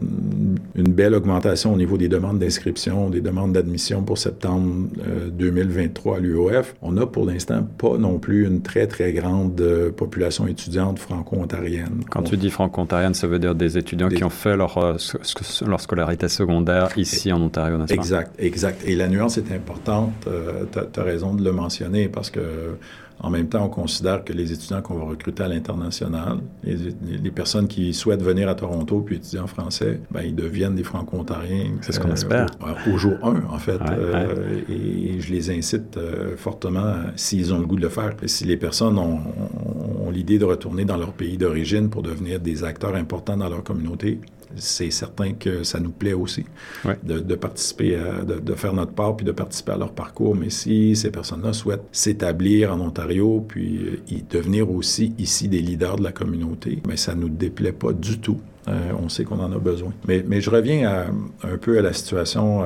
[0.74, 4.88] une belle augmentation au niveau des demandes d'inscription, des demandes d'admission pour septembre
[5.32, 6.74] 2023 euh, à l'UOF.
[6.82, 12.04] On n'a pour l'instant pas non plus une très très grande de population étudiante franco-ontarienne.
[12.10, 14.96] Quand tu dis franco-ontarienne, ça veut dire des étudiants qui ont fait leur, euh,
[15.66, 18.00] leur scolarité secondaire ici en Ontario, n'est-ce pas?
[18.00, 18.82] Exact, exact.
[18.86, 20.12] Et la nuance est importante.
[20.26, 22.40] Euh, tu as, raison de le mentionner parce que
[23.20, 27.66] en même temps, on considère que les étudiants qu'on va recruter à l'international, les, personnes
[27.66, 31.72] qui souhaitent venir à Toronto puis étudier en français, ben, ils deviennent des franco-ontariens.
[31.80, 32.46] C'est ce qu'on euh, espère.
[32.86, 33.80] Au, jour 1, en fait.
[33.90, 38.14] Euh, et, je les incite euh, fortement, s'ils ont le goût de le faire.
[38.26, 39.20] si les personnes ont,
[40.06, 43.64] ont l'idée de retourner dans leur pays d'origine pour devenir des acteurs importants dans leur
[43.64, 44.20] communauté,
[44.56, 46.44] c'est certain que ça nous plaît aussi
[47.02, 50.34] de, participer, de, faire notre part puis de participer à leur parcours.
[50.34, 55.60] Mais si ces personnes-là souhaitent s'établir en Ontario puis euh, y devenir aussi ici des
[55.60, 58.40] leaders de la communauté, mais ça nous déplaît pas du tout
[59.00, 59.92] on sait qu'on en a besoin.
[60.08, 61.06] Mais, mais je reviens
[61.44, 62.62] un peu à la situation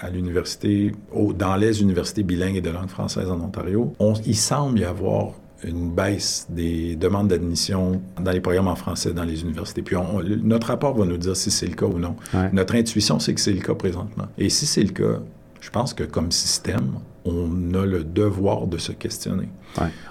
[0.00, 0.92] à l'université,
[1.36, 3.94] dans les universités bilingues et de langue française en Ontario.
[3.98, 5.34] On, il semble y avoir
[5.66, 9.82] une baisse des demandes d'admission dans les programmes en français dans les universités.
[9.82, 9.96] Puis
[10.42, 12.16] notre rapport va nous dire si c'est le cas ou non.
[12.52, 14.26] Notre intuition, c'est que c'est le cas présentement.
[14.38, 15.20] Et si c'est le cas,
[15.60, 19.48] je pense que comme système, on a le devoir de se questionner.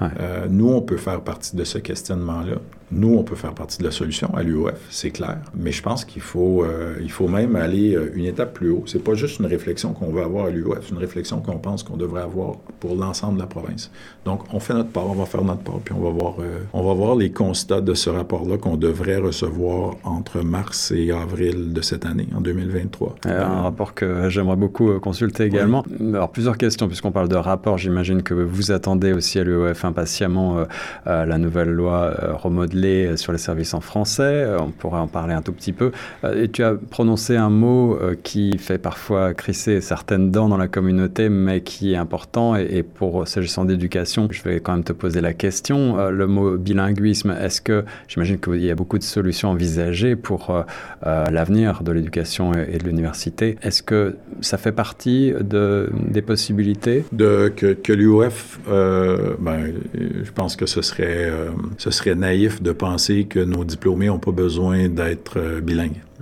[0.01, 2.55] Euh, nous, on peut faire partie de ce questionnement-là.
[2.95, 5.37] Nous, on peut faire partie de la solution à l'UOF, c'est clair.
[5.55, 8.83] Mais je pense qu'il faut, euh, il faut même aller euh, une étape plus haut.
[8.85, 11.81] C'est pas juste une réflexion qu'on veut avoir à l'UOF, c'est une réflexion qu'on pense
[11.81, 13.89] qu'on devrait avoir pour l'ensemble de la province.
[14.25, 16.35] Donc, on fait notre part, on va faire notre part, puis on va voir,
[16.71, 21.73] on va voir les constats de ce rapport-là qu'on devrait recevoir entre mars et avril
[21.73, 23.15] de cette année, en 2023.
[23.25, 25.83] un rapport que j'aimerais beaucoup consulter également.
[25.99, 30.65] Alors, plusieurs questions, puisqu'on parle de rapport, j'imagine que vous attendez aussi à l'UOF impatiemment
[31.05, 34.23] la nouvelle loi remodelée euh, sur les services en français.
[34.23, 35.91] Euh, on pourrait en parler un tout petit peu.
[36.23, 40.67] Euh, et tu as prononcé un mot qui fait parfois crisser certaines dents dans la
[40.67, 42.55] communauté, mais qui est important.
[42.55, 46.09] Et, pour s'agissant d'éducation, je vais quand même te poser la question.
[46.09, 50.65] le mot bilinguisme, est-ce que, j'imagine qu'il y a beaucoup de solutions envisagées pour
[51.03, 53.57] l'avenir de l'éducation et, de l'université.
[53.61, 57.05] Est-ce que ça fait partie de, des possibilités?
[57.11, 61.31] De, Que, que l'UOF, ben, je pense que ce serait,
[61.77, 65.61] ce serait naïf de penser que nos diplômés n'ont pas besoin d'être euh,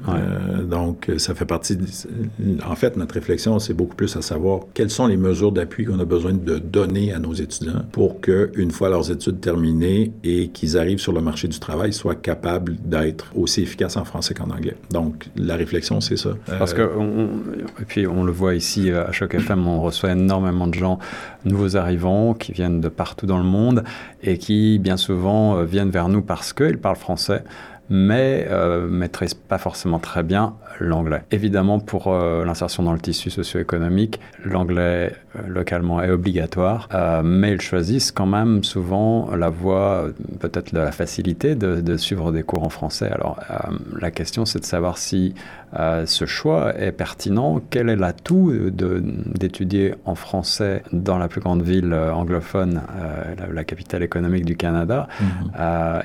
[0.08, 1.78] Euh, donc, ça fait partie.
[2.68, 6.00] En fait, notre réflexion, c'est beaucoup plus à savoir quelles sont les mesures d'appui qu'on
[6.00, 10.50] a besoin de donner à nos étudiants pour que, une fois leurs études terminées et
[10.50, 14.50] qu'ils arrivent sur le marché du travail, soient capables d'être aussi efficaces en français qu'en
[14.50, 14.76] anglais.
[14.92, 16.32] Donc, la réflexion, c'est ça.
[16.48, 20.74] Parce que, et puis, on le voit ici à Choc FM, on reçoit énormément de
[20.74, 21.00] gens
[21.46, 23.84] nouveaux arrivants qui viennent de partout dans le monde
[24.24, 27.44] et qui, bien souvent, euh, viennent vers nous parce qu'ils parlent français
[27.92, 31.24] mais euh, maîtrisent pas forcément très bien l'anglais.
[31.32, 37.52] Évidemment, pour euh, l'insertion dans le tissu socio-économique, l'anglais euh, localement est obligatoire, euh, mais
[37.52, 40.08] ils choisissent quand même souvent la voie,
[40.40, 43.10] peut-être de la facilité de, de, suivre des cours en français.
[43.12, 43.40] Alors,
[44.00, 45.36] la question, c'est de savoir si
[46.06, 47.62] ce choix est pertinent.
[47.70, 52.82] Quel est l'atout d'étudier en français dans la plus grande ville anglophone,
[53.38, 55.08] la, la, capitale économique du Canada,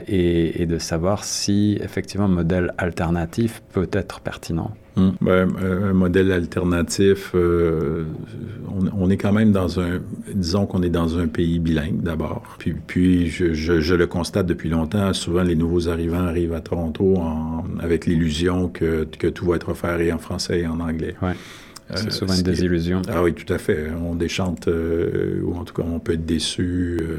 [0.06, 4.72] et, et de savoir si effectivement un modèle alternatif peut être pertinent.
[4.96, 5.10] Hmm.
[5.20, 8.04] Ben, un modèle alternatif, euh,
[8.94, 10.00] on, est quand même dans un,
[10.34, 12.56] disons qu'on est dans un pays bilingue d'abord.
[12.58, 15.12] Puis, puis je, je, le constate depuis longtemps.
[15.12, 19.68] Souvent, les nouveaux arrivants arrivent à Toronto en, avec l'illusion que, que, tout va être
[19.68, 21.14] offert en français et en anglais.
[21.20, 21.34] Ouais.
[21.94, 23.02] C'est euh, souvent une désillusion.
[23.08, 23.88] Ah oui, tout à fait.
[24.02, 27.18] On déchante, euh, ou en tout cas, on peut être déçu euh,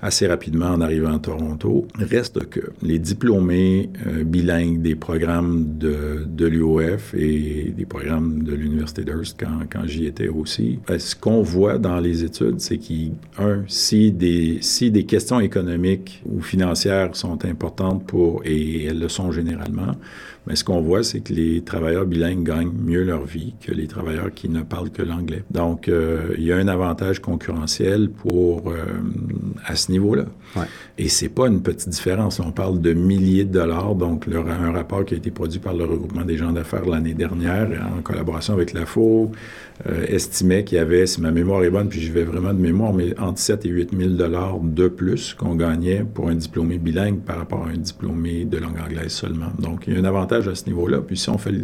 [0.00, 1.86] assez rapidement en arrivant à Toronto.
[1.98, 3.90] Reste que les diplômés
[4.24, 10.06] bilingues des programmes de, de l'UOF et des programmes de l'Université d'Hearst, quand, quand j'y
[10.06, 15.40] étais aussi, ce qu'on voit dans les études, c'est qu'un, si des, si des questions
[15.40, 19.94] économiques ou financières sont importantes pour, et elles le sont généralement,
[20.46, 23.86] mais ce qu'on voit, c'est que les travailleurs bilingues gagnent mieux leur vie que les
[23.86, 25.42] travailleurs qui ne parlent que l'anglais.
[25.50, 28.76] Donc, euh, il y a un avantage concurrentiel pour euh,
[29.90, 30.24] niveau-là.
[30.56, 30.64] Ouais.
[30.98, 32.40] Et c'est pas une petite différence.
[32.40, 33.94] On parle de milliers de dollars.
[33.94, 37.68] Donc, un rapport qui a été produit par le regroupement des gens d'affaires l'année dernière,
[37.96, 39.30] en collaboration avec la FO,
[39.86, 42.58] euh, estimait qu'il y avait, si ma mémoire est bonne, puis je vais vraiment de
[42.58, 46.78] mémoire, mais entre 7 et 8 000 dollars de plus qu'on gagnait pour un diplômé
[46.78, 49.52] bilingue par rapport à un diplômé de langue anglaise seulement.
[49.58, 50.98] Donc, il y a un avantage à ce niveau-là.
[50.98, 51.54] Puis si on fait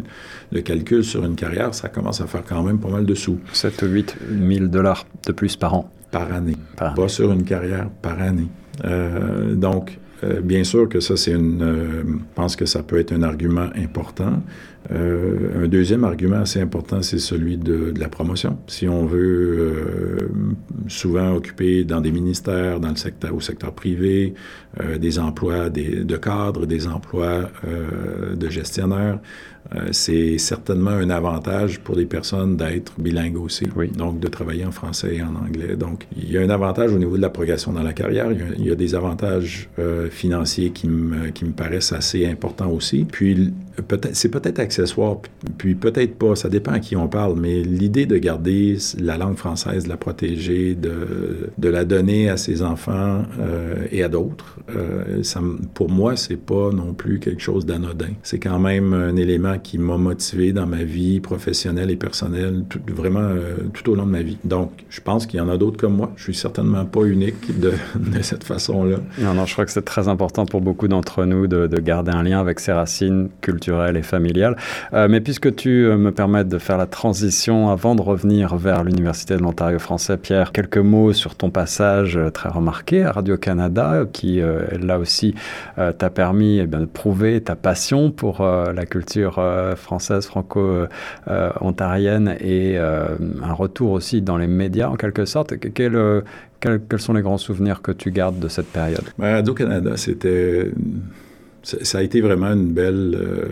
[0.51, 3.39] le, calcul sur une carrière, ça commence à faire quand même pas mal de sous.
[3.51, 4.15] 7 ou 8
[4.49, 5.91] 000 dollars de plus par an.
[6.15, 6.55] Par année.
[6.77, 8.47] Pas sur une carrière, par année.
[8.85, 11.61] Euh, donc, euh, bien sûr que ça, c'est une.
[11.61, 14.41] Euh, je pense que ça peut être un argument important.
[14.89, 18.57] Un deuxième argument assez important, c'est celui de, la promotion.
[18.67, 20.29] Si on veut
[20.87, 24.33] souvent occuper dans des ministères, dans le secteur, au secteur privé,
[24.99, 29.19] des emplois de cadres, des emplois de gestionnaires,
[29.73, 33.65] euh, c'est certainement un avantage pour les personnes d'être bilingues aussi.
[33.95, 35.75] Donc, de travailler en français et en anglais.
[35.75, 38.27] Donc, il y a un avantage au niveau de la progression dans la carrière.
[38.31, 43.05] Il y a, des avantages euh, financiers qui me, qui me paraissent assez importants aussi.
[43.05, 43.53] Puis,
[44.13, 45.17] c'est peut-être accessoire,
[45.57, 46.35] puis peut-être pas.
[46.35, 47.39] Ça dépend à qui on parle.
[47.39, 52.61] Mais l'idée de garder la langue française, de la protéger, de, la donner à ses
[52.61, 54.59] enfants euh, et à d'autres,
[55.23, 55.41] ça,
[55.73, 58.09] pour moi, c'est pas non plus quelque chose d'anodin.
[58.23, 63.19] C'est quand même un élément qui m'a motivé dans ma vie professionnelle et personnelle, vraiment
[63.19, 64.37] euh, tout au long de ma vie.
[64.43, 66.11] Donc, je pense qu'il y en a d'autres comme moi.
[66.15, 68.97] Je suis certainement pas unique de, de cette façon-là.
[69.19, 72.11] Non, non, je crois que c'est très important pour beaucoup d'entre nous de, de, garder
[72.11, 74.55] un lien avec ses racines culturelles culturelle et familiale.
[74.93, 79.41] mais puisque tu me permets de faire la transition avant de revenir vers l'Université de
[79.41, 84.41] l'Ontario français, Pierre, quelques mots sur ton passage très remarqué à Radio-Canada, qui
[84.79, 85.33] là aussi
[85.75, 89.41] t'a permis eh de prouver ta passion pour la culture
[89.75, 95.55] française, franco-ontarienne et un retour aussi dans les médias en quelque sorte.
[95.73, 96.23] Quel,
[96.59, 99.03] quels, sont les grands souvenirs que tu gardes de cette période?
[99.17, 100.71] Ben, Radio-Canada, c'était
[101.65, 103.45] ça a été vraiment une belle, euh,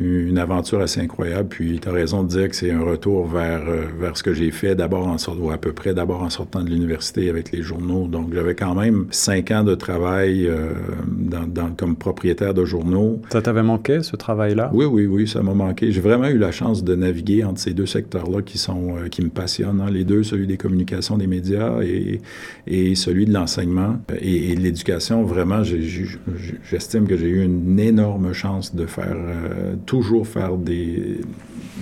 [0.00, 1.48] une aventure assez incroyable.
[1.48, 4.34] Puis tu as raison de dire que c'est un retour vers, euh, vers ce que
[4.34, 7.50] j'ai fait d'abord en sortant, ou à peu près d'abord en sortant de l'université avec
[7.52, 8.06] les journaux.
[8.06, 10.72] Donc j'avais quand même cinq ans de travail euh,
[11.06, 13.22] dans, comme propriétaire de journaux.
[13.30, 14.70] Ça t'avait manqué ce travail-là?
[14.74, 15.90] Oui, oui, oui, ça m'a manqué.
[15.90, 19.30] J'ai vraiment eu la chance de naviguer entre ces deux secteurs-là qui sont qui me
[19.30, 19.80] passionnent.
[19.80, 19.90] Hein.
[19.90, 22.20] Les deux, celui des communications, des médias et,
[22.66, 25.24] et celui de l'enseignement et, et l'éducation.
[25.24, 31.20] Vraiment, j'estime que j'ai eu une énorme chance de faire, euh, toujours faire des,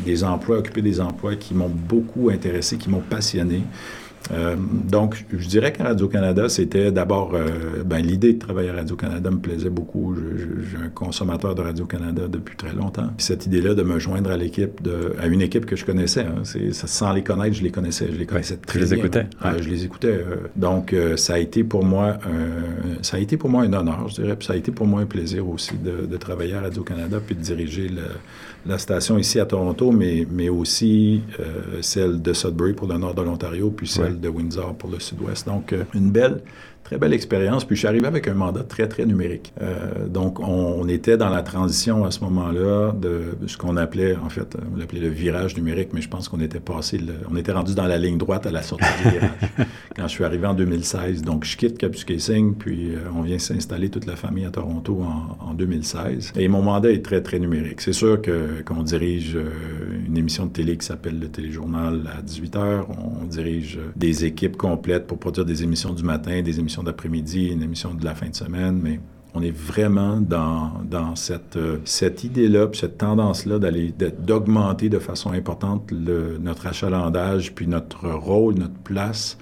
[0.05, 3.63] des emplois, occuper des emplois qui m'ont beaucoup intéressé, qui m'ont passionné.
[4.33, 9.31] Euh, donc, je dirais qu'à Radio-Canada, c'était d'abord, euh, ben, l'idée de travailler à Radio-Canada
[9.31, 10.15] me plaisait beaucoup.
[10.15, 13.09] Je, suis un consommateur de Radio-Canada depuis très longtemps.
[13.17, 16.27] Puis cette idée-là de me joindre à l'équipe, de, à une équipe que je connaissais,
[16.27, 18.89] hein, sans les connaître, je les connaissais, je les connaissais très bien.
[18.89, 19.27] Tu les écoutais?
[19.61, 20.25] je les écoutais.
[20.57, 22.19] donc, ça a été pour moi,
[23.03, 25.01] ça a été pour moi un honneur, je dirais, puis ça a été pour moi
[25.03, 28.03] un plaisir aussi de, de travailler à Radio-Canada puis de diriger le,
[28.67, 33.15] la station ici à Toronto, mais, mais aussi euh, celle de Sudbury pour le nord
[33.15, 35.47] de l'Ontario, puis celle de Windsor pour le sud-ouest.
[35.47, 36.43] Donc, euh, une belle,
[36.87, 37.65] très belle expérience.
[37.65, 39.53] Puis je suis arrivé avec un mandat très, très numérique.
[39.61, 44.29] Euh, donc, on, était dans la transition à ce moment-là de ce qu'on appelait, en
[44.29, 47.75] fait, on l'appelait le virage numérique, mais je pense qu'on était passé, on était rendu
[47.75, 49.31] dans la ligne droite à la sortie du virage
[49.97, 51.23] quand je suis arrivé en 2016.
[51.23, 55.03] Donc, je quitte Capus Casing, puis euh, on vient s'installer toute la famille à Toronto
[55.41, 56.35] en, 2016.
[56.37, 57.81] Et mon mandat est très, très numérique.
[57.81, 59.51] C'est sûr que qu'on dirige euh,
[60.07, 62.85] une émission de télé qui s'appelle le Téléjournal à 18 h,
[63.23, 67.63] on dirige des équipes complètes pour produire des émissions du matin, des émissions d'après-midi, une
[67.63, 69.01] émission de la fin de semaine, mais
[69.35, 75.33] on est vraiment dans, dans cette, euh, cette idée-là, cette tendance-là d'aller d'augmenter de façon
[75.33, 79.37] importante le, notre achalandage, puis notre rôle, notre place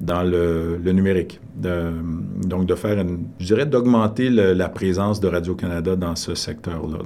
[0.00, 1.40] dans le, numérique.
[1.56, 3.04] Donc, de faire
[3.40, 6.98] je dirais, d'augmenter la présence de Radio-Canada dans ce secteur-là.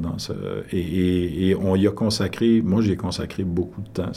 [0.73, 4.13] Et, et, on y a consacré, moi, j'ai consacré beaucoup de temps.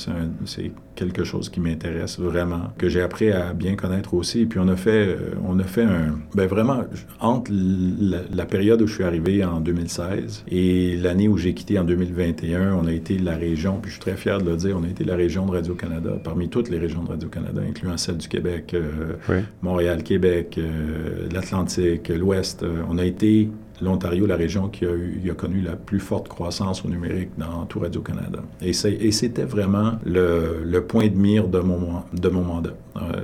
[0.46, 4.42] C'est quelque chose qui m'intéresse vraiment, que j'ai appris à bien connaître aussi.
[4.42, 6.84] Et puis, on a fait, euh, on a fait un, ben vraiment,
[7.20, 11.78] entre la, la période où je suis arrivé en 2016 et l'année où j'ai quitté
[11.80, 14.78] en 2021, on a été la région, puis je suis très fier de le dire,
[14.80, 18.18] on a été la région de Radio-Canada, parmi toutes les régions de Radio-Canada, incluant celle
[18.18, 22.64] du Québec euh, Montréal, Québec, euh, l'Atlantique, l'Ouest.
[22.64, 23.50] Euh, on a été
[23.82, 27.66] l'Ontario, la région qui a, eu, a, connu la plus forte croissance au numérique dans
[27.66, 28.40] tout Radio-Canada.
[28.62, 32.74] Et c'était vraiment le, point de mire de mon, de mon mandat.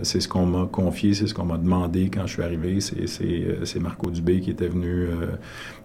[0.03, 2.79] c'est ce qu'on m'a confié, c'est ce qu'on m'a demandé quand je suis arrivé.
[2.81, 5.07] C'est Marco Dubé qui était venu,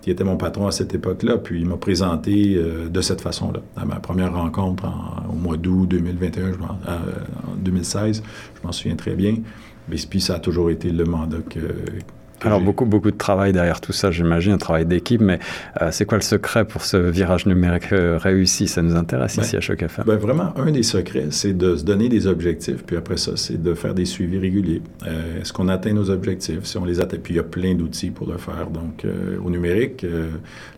[0.00, 2.60] qui était mon patron à cette époque-là, puis il m'a présenté
[2.90, 3.60] de cette façon-là.
[3.76, 4.84] À ma première rencontre
[5.30, 8.22] au mois d'août 2021, en 2016,
[8.54, 9.36] je m'en souviens très bien.
[9.88, 11.60] Mais puis ça a toujours été le mandat que,
[12.42, 15.38] alors beaucoup, beaucoup de travail derrière tout ça, j'imagine, un travail d'équipe, mais
[15.80, 18.68] euh, c'est quoi le secret pour ce virage numérique euh, réussi?
[18.68, 20.04] Ça nous intéresse ici à Choc FM.
[20.06, 23.62] Ben vraiment, un des secrets, c'est de se donner des objectifs, puis après ça, c'est
[23.62, 24.82] de faire des suivis réguliers.
[25.06, 26.64] Euh, est-ce qu'on atteint nos objectifs?
[26.64, 28.68] Si on les atteint, puis il y a plein d'outils pour le faire.
[28.70, 29.06] Donc,
[29.42, 30.04] au numérique,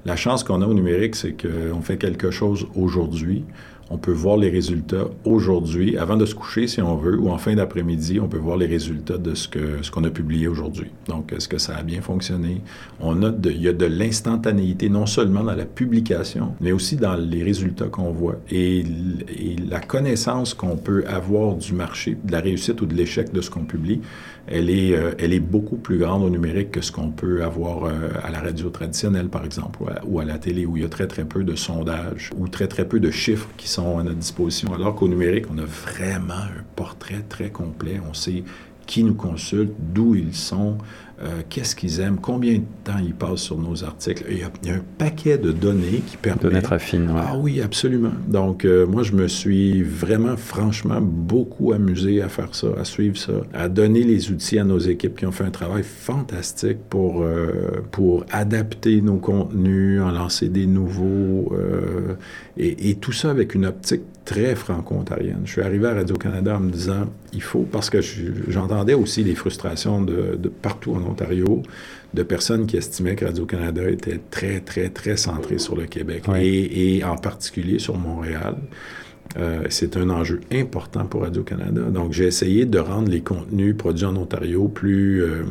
[0.04, 3.44] la chance qu'on a au numérique, c'est qu'on fait quelque chose aujourd'hui
[3.90, 7.38] on peut voir les résultats aujourd'hui, avant de se coucher si on veut, ou en
[7.38, 10.90] fin d'après-midi, on peut voir les résultats de ce que ce qu'on a publié aujourd'hui.
[11.06, 12.60] Donc, est-ce que ça a bien fonctionné?
[13.00, 17.16] On a il y a de l'instantanéité non seulement dans la publication, mais aussi dans
[17.16, 18.84] les résultats qu'on voit et,
[19.70, 23.50] la connaissance qu'on peut avoir du marché, de la réussite ou de l'échec de ce
[23.50, 24.00] qu'on publie.
[24.50, 27.84] Elle est, euh, elle est beaucoup plus grande au numérique que ce qu'on peut avoir
[27.84, 30.82] euh, à la radio traditionnelle, par exemple, ou à, ou à, la télé, où il
[30.82, 33.98] y a très, très peu de sondages ou très, très peu de chiffres qui sont
[33.98, 34.72] à notre disposition.
[34.72, 38.00] Alors qu'au numérique, on a vraiment un portrait très complet.
[38.08, 38.44] On sait
[38.86, 40.78] qui nous consulte, d'où ils sont,
[41.20, 44.24] euh, qu'est-ce qu'ils aiment, combien de temps ils passent sur nos articles?
[44.30, 46.42] Il y a, un paquet de données qui permettent...
[46.42, 48.12] Données très fines, Ah oui, absolument.
[48.28, 53.16] Donc, euh, moi, je me suis vraiment, franchement, beaucoup amusé à faire ça, à suivre
[53.16, 57.22] ça, à donner les outils à nos équipes qui ont fait un travail fantastique pour,
[57.22, 61.52] euh, pour adapter nos contenus, en lancer des nouveaux,
[62.58, 65.42] et, et, tout ça avec une optique très franco-ontarienne.
[65.44, 68.00] Je suis arrivé à Radio-Canada en me disant, il faut, parce que
[68.48, 71.62] j'entendais aussi les frustrations de, de, partout en Ontario,
[72.14, 76.96] de personnes qui estimaient que Radio-Canada était très, très, très centré sur le Québec et,
[76.96, 78.56] et, en particulier sur Montréal.
[79.36, 81.82] Euh, c'est un enjeu important pour Radio-Canada.
[81.82, 85.44] Donc, j'ai essayé de rendre les contenus produits en Ontario plus, euh,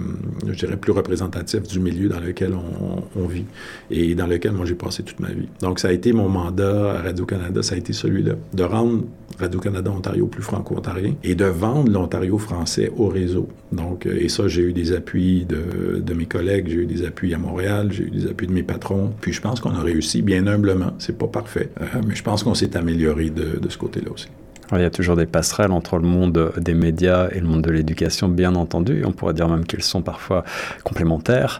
[0.47, 3.45] je dirais, plus représentatifs du milieu dans lequel on, on vit
[3.91, 5.47] et dans lequel moi j'ai passé toute ma vie.
[5.61, 9.03] Donc, ça a été mon mandat à Radio-Canada, ça a été celui-là, de rendre
[9.39, 13.47] Radio-Canada Ontario plus franco-ontarien et de vendre l'Ontario français au réseau.
[13.71, 17.05] Donc, euh, et ça, j'ai eu des appuis de, de mes collègues, j'ai eu des
[17.05, 19.13] appuis à Montréal, j'ai eu des appuis de mes patrons.
[19.21, 20.93] Puis je pense qu'on a réussi bien humblement.
[20.99, 24.27] C'est pas parfait, euh, mais je pense qu'on s'est amélioré de, de ce côté-là aussi
[24.73, 27.71] il y a toujours des passerelles entre le monde des médias et le monde de
[27.71, 29.03] l'éducation, bien entendu.
[29.05, 30.43] On pourrait dire même qu'ils sont parfois
[30.83, 31.59] complémentaires.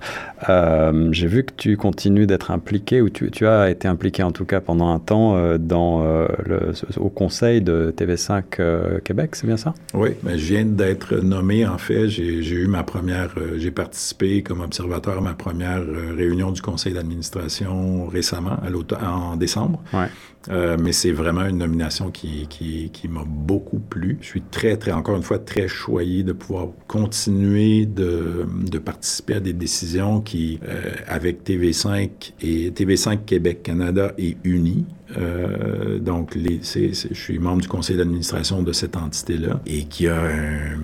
[0.50, 4.32] Euh, j'ai vu que tu continues d'être impliqué, ou tu, tu, as été impliqué en
[4.32, 9.48] tout cas pendant un temps euh, dans, euh, le, au conseil de TV5 Québec, c'est
[9.48, 9.74] bien ça?
[9.94, 12.08] Oui, mais je viens d'être nommé en fait.
[12.10, 15.82] J'ai eu ma première, j'ai participé comme observateur à ma première
[16.16, 18.58] réunion du conseil d'administration récemment,
[19.00, 19.82] à en décembre.
[19.94, 20.08] Ouais.
[20.50, 24.18] Euh, mais c'est vraiment une nomination qui, qui, qui m'a beaucoup plu.
[24.22, 29.36] Je suis très, très, encore une fois, très choyé de pouvoir continuer de, de participer
[29.36, 34.86] à des décisions qui, euh, avec TV5 et TV5 Québec Canada et Uni,
[35.18, 40.08] euh, donc, les, c je suis membre du conseil d'administration de cette entité-là et qui
[40.08, 40.78] a un,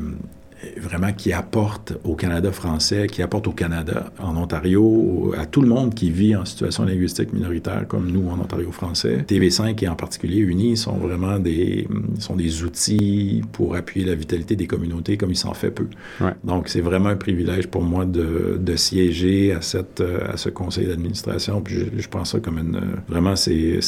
[0.78, 5.68] vraiment qui apporte au Canada français, qui apporte au Canada, en Ontario, à tout le
[5.68, 9.26] monde qui vit en situation linguistique minoritaire comme nous en Ontario français.
[9.28, 11.88] TV5 et en particulier Uni sont vraiment des,
[12.20, 15.88] sont des outils pour appuyer la vitalité des communautés comme il s'en fait peu.
[16.22, 16.32] Ouais.
[16.44, 20.88] Donc c'est vraiment un privilège pour moi de, de siéger à, cette, à ce conseil
[20.88, 21.62] d'administration.
[21.62, 22.80] Puis je, je prends ça comme une...
[23.08, 23.82] Vraiment, c'est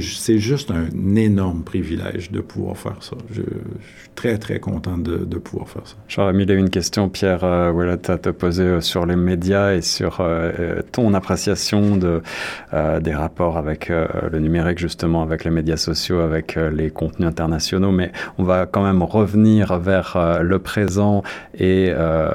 [0.00, 3.16] juste un énorme privilège de pouvoir faire ça.
[3.30, 5.96] Je, je suis très, très content de, de pouvoir faire ça.
[6.10, 9.80] J'aurais mis une question, Pierre euh, Ouellet, à te poser euh, sur les médias et
[9.80, 12.00] sur euh, ton appréciation
[12.72, 16.90] euh, des rapports avec euh, le numérique, justement, avec les médias sociaux, avec euh, les
[16.90, 17.92] contenus internationaux.
[17.92, 21.22] Mais on va quand même revenir vers euh, le présent
[21.56, 22.28] et euh,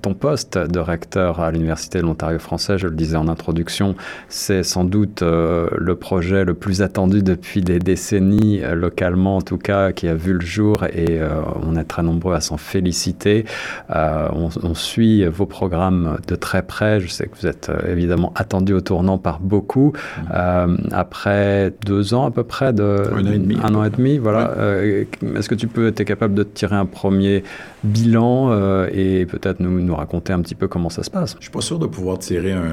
[0.00, 3.96] ton poste de recteur à l'Université de l'Ontario français, je le disais en introduction,
[4.30, 9.42] c'est sans doute euh, le projet le plus attendu depuis des décennies, euh, localement en
[9.42, 10.84] tout cas, qui a vu le jour.
[10.84, 13.44] Et euh, on est très nombreux à s'en féliciter féliciter.
[13.90, 17.00] Euh, on, on, suit vos programmes de très près.
[17.00, 19.92] Je sais que vous êtes euh, évidemment attendu au tournant par beaucoup.
[19.92, 20.20] Mmh.
[20.32, 23.90] Euh, après deux ans à peu près, de, un an et demi, un an et
[23.90, 24.54] demi voilà.
[24.56, 25.08] Ouais.
[25.36, 27.42] Est-ce que tu peux, es capable de tirer un premier
[27.82, 31.36] bilan euh, et peut-être nous, nous, raconter un petit peu comment ça se passe?
[31.38, 32.72] Je suis pas sûr de pouvoir tirer un,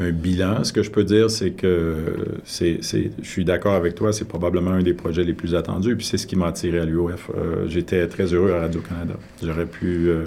[0.00, 0.64] un bilan.
[0.64, 1.96] Ce que je peux dire, c'est que
[2.44, 5.92] c'est, je suis d'accord avec toi, c'est probablement un des projets les plus attendus.
[5.92, 7.30] Et puis c'est ce qui m'a attiré à l'UOF.
[7.36, 9.05] Euh, j'étais très heureux à Radio-Canada.
[9.42, 10.24] J'aurais pu, euh,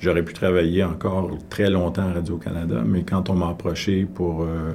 [0.00, 4.72] j'aurais pu travailler encore très longtemps à Radio-Canada, mais quand on m'a approché pour, euh,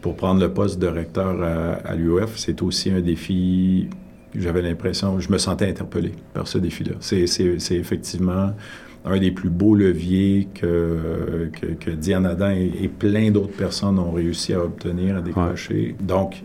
[0.00, 3.88] pour prendre le poste de recteur à, à l'UOF, c'est aussi un défi
[4.38, 6.96] j'avais l'impression, je me sentais interpellé par ce défi-là.
[7.00, 7.24] C'est
[7.70, 8.52] effectivement
[9.06, 13.98] un des plus beaux leviers que, que, que Diane Adam et, et plein d'autres personnes
[13.98, 15.74] ont réussi à obtenir, à décrocher.
[15.74, 15.96] Ouais.
[16.00, 16.42] Donc,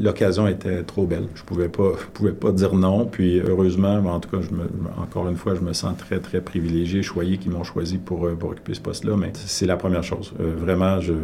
[0.00, 1.28] l'occasion était trop belle.
[1.34, 3.06] Je pouvais pas, je pouvais pas dire non.
[3.06, 4.64] Puis, heureusement, en tout cas, je me,
[4.98, 8.50] encore une fois, je me sens très, très privilégié, choyé qu'ils m'ont choisi pour, pour
[8.50, 9.16] occuper ce poste-là.
[9.16, 10.34] Mais c'est la première chose.
[10.40, 11.14] Euh, vraiment, je,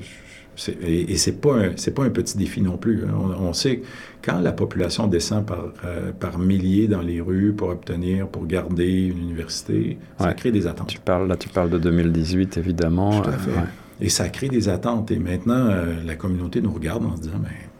[0.00, 0.29] je
[0.68, 3.04] et, et c'est pas un, pas un petit défi non plus.
[3.04, 3.82] On, on sait
[4.22, 9.06] quand la population descend par, euh, par milliers dans les rues pour obtenir, pour garder
[9.06, 10.88] une université, ça crée des attentes.
[10.88, 13.20] Tu parles, là, tu parles de 2018, évidemment.
[13.20, 13.50] Tout à fait.
[13.50, 13.68] Euh, ouais.
[14.00, 15.10] Et ça crée des attentes.
[15.10, 17.79] Et maintenant, euh, la communauté nous regarde en se disant, mais euh,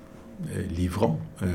[0.75, 1.19] livrons.
[1.43, 1.47] Euh,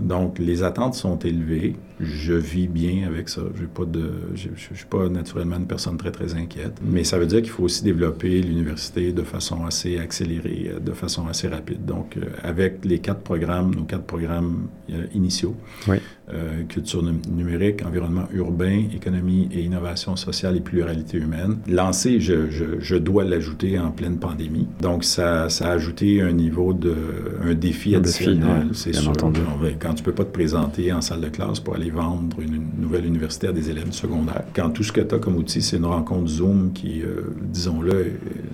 [0.00, 1.76] donc, les attentes sont élevées.
[2.00, 3.42] Je vis bien avec ça.
[3.54, 6.80] Je ne suis pas naturellement une personne très, très inquiète.
[6.82, 11.26] Mais ça veut dire qu'il faut aussi développer l'université de façon assez accélérée, de façon
[11.28, 11.84] assez rapide.
[11.84, 15.54] Donc, euh, avec les quatre programmes, nos quatre programmes euh, initiaux,
[15.88, 15.98] oui.
[16.32, 22.64] Euh, culture numérique, environnement urbain, économie et innovation sociale et pluralité humaine, lancé, je, je,
[22.78, 24.66] je dois l'ajouter en pleine pandémie.
[24.80, 26.94] Donc, ça, ça a ajouté un niveau de,
[27.42, 29.10] un défi additionnel, c'est sûr.
[29.10, 29.40] Entendu.
[29.80, 32.70] Quand tu peux pas te présenter en salle de classe pour aller vendre une, une
[32.80, 35.76] nouvelle université à des élèves secondaires, quand tout ce que tu as comme outil, c'est
[35.76, 38.12] une rencontre Zoom qui, euh, disons-le,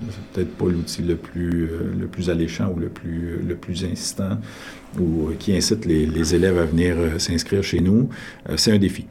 [0.09, 3.85] c'est peut-être pas l'outil le plus, euh, le plus alléchant ou le plus, le plus
[3.85, 4.37] insistant
[4.99, 8.09] ou qui incite les, élèves à venir s'inscrire chez nous,
[8.55, 9.05] c'est un défi.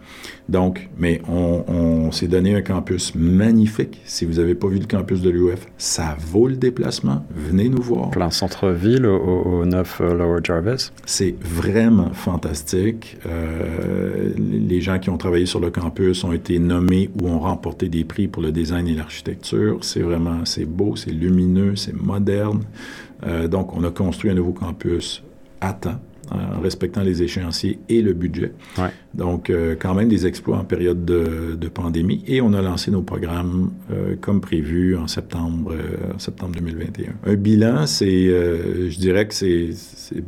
[0.48, 4.00] Donc, mais on, s'est donné un campus magnifique.
[4.04, 7.24] Si vous n'avez pas vu le campus de l'UF, ça vaut le déplacement.
[7.34, 8.10] Venez nous voir.
[8.10, 10.90] Plein centre-ville au, au, 9 Lower Jarvis.
[11.04, 13.18] C'est vraiment fantastique.
[14.38, 18.04] les gens qui ont travaillé sur le campus ont été nommés ou ont remporté des
[18.04, 19.78] prix pour le design et l'architecture.
[19.82, 22.62] C'est vraiment, c'est beau, c'est lumineux, c'est moderne.
[23.26, 25.22] Euh, donc, on a construit un nouveau campus
[25.60, 26.00] à temps,
[26.30, 28.52] en respectant les échéanciers et le budget.
[29.14, 32.24] Donc, euh, quand même des exploits en période de, pandémie.
[32.26, 35.74] Et on a lancé nos programmes euh, comme prévu en septembre,
[36.16, 37.12] septembre 2021.
[37.26, 39.70] Un bilan, c'est, je dirais que c'est,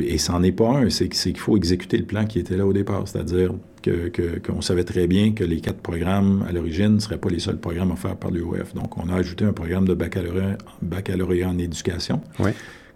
[0.01, 2.73] et c'en est pas un, c'est qu'il faut exécuter le plan qui était là au
[2.73, 3.53] départ, c'est-à-dire
[3.83, 7.59] qu'on savait très bien que les quatre programmes à l'origine ne seraient pas les seuls
[7.59, 8.75] programmes offerts par l'UOF.
[8.75, 12.21] Donc, on a ajouté un programme de baccalauréat, baccalauréat en éducation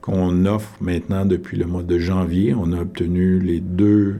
[0.04, 2.54] qu'on offre maintenant depuis le mois de janvier.
[2.54, 4.16] On a obtenu les deux,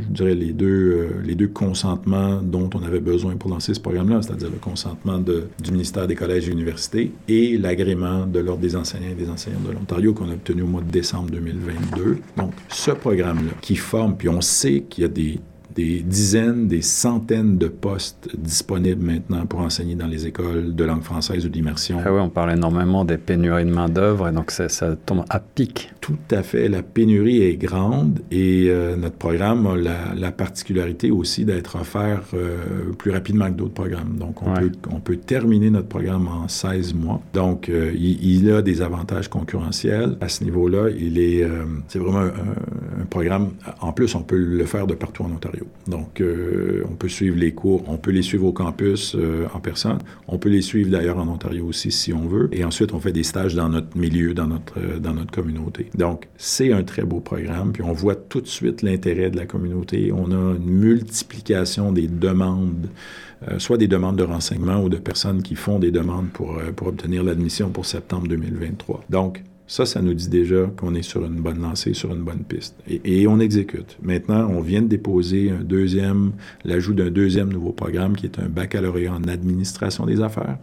[0.00, 4.50] je dirais les deux, euh, consentements dont on avait besoin pour lancer ce programme-là, c'est-à-dire
[4.50, 9.14] le consentement du ministère des collèges et universités et l'agrément de l'Ordre des enseignants et
[9.14, 12.18] des enseignants de l'Ontario qu'on a obtenu au mois de décembre 2022.
[12.36, 15.40] Donc, ce programme-là qui forme, puis on sait qu'il y a des
[15.76, 21.02] des dizaines, des centaines de postes disponibles maintenant pour enseigner dans les écoles de langue
[21.02, 21.98] française ou d'immersion.
[22.04, 25.38] Ah oui, on parle énormément des pénuries de main-d'œuvre et donc ça, ça, tombe à
[25.38, 25.92] pic.
[26.00, 26.68] Tout à fait.
[26.68, 29.76] La pénurie est grande et euh, notre programme a
[30.14, 34.16] la, particularité aussi d'être offert euh, plus rapidement que d'autres programmes.
[34.18, 37.20] Donc, on, peut, on peut terminer notre programme en 16 mois.
[37.34, 40.16] Donc, euh, il, a des avantages concurrentiels.
[40.20, 41.46] À ce niveau-là, il est,
[41.88, 43.50] c'est vraiment un, un programme.
[43.80, 45.65] En plus, on peut le faire de partout en Ontario.
[45.86, 49.60] Donc, euh, on peut suivre les cours, on peut les suivre au campus euh, en
[49.60, 53.00] personne, on peut les suivre d'ailleurs en Ontario aussi si on veut, et ensuite on
[53.00, 55.90] fait des stages dans notre milieu, dans notre, euh, dans notre communauté.
[55.94, 59.46] Donc, c'est un très beau programme, puis on voit tout de suite l'intérêt de la
[59.46, 60.12] communauté.
[60.12, 62.88] On a une multiplication des demandes.
[63.58, 67.22] soit des demandes de renseignement ou de personnes qui font des demandes pour, pour obtenir
[67.22, 69.04] l'admission pour septembre 2023.
[69.10, 72.44] Donc, ça, ça nous dit déjà qu'on est sur une bonne lancée, sur une bonne
[72.48, 72.76] piste.
[72.88, 73.96] Et, on exécute.
[74.02, 76.32] Maintenant, on vient de déposer un deuxième,
[76.64, 80.58] l'ajout d'un deuxième nouveau programme qui est un baccalauréat en administration des affaires.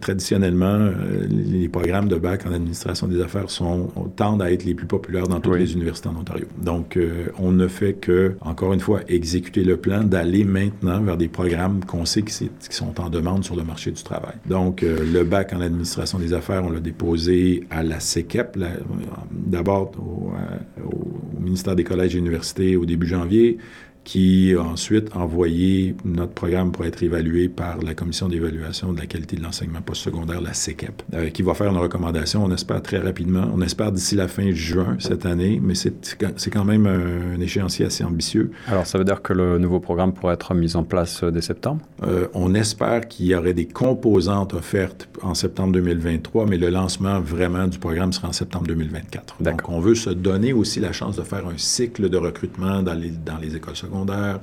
[0.00, 4.74] traditionnellement, euh, les programmes de bac en administration des affaires sont, tendent à être les
[4.74, 6.46] plus populaires dans toutes les universités en Ontario.
[6.62, 11.18] Donc, euh, on ne fait que, encore une fois, exécuter le plan d'aller maintenant vers
[11.18, 14.34] des programmes qu'on sait qui, sont en demande sur le marché du travail.
[14.46, 18.00] Donc, euh, le bac en administration des affaires, on l'a déposé à la
[19.30, 23.58] D'abord euh, au, ministère des collèges et universités au début janvier,
[24.04, 29.06] qui a ensuite envoyé notre programme pour être évalué par la Commission d'évaluation de la
[29.06, 32.98] qualité de l'enseignement postsecondaire, la CECEP, euh, qui va faire une recommandation, on espère très
[32.98, 33.50] rapidement.
[33.54, 38.04] On espère d'ici la fin juin cette année, mais c'est quand même un, échéancier assez
[38.04, 38.50] ambitieux.
[38.68, 41.40] Alors, ça veut dire que le nouveau programme pourrait être mis en place euh, dès
[41.40, 41.80] septembre?
[42.02, 47.20] Euh, on espère qu'il y aurait des composantes offertes en septembre 2023, mais le lancement
[47.20, 49.36] vraiment du programme sera en septembre 2024.
[49.40, 52.94] Donc, on veut se donner aussi la chance de faire un cycle de recrutement dans
[52.94, 54.40] les, dans les écoles secondaires secondaire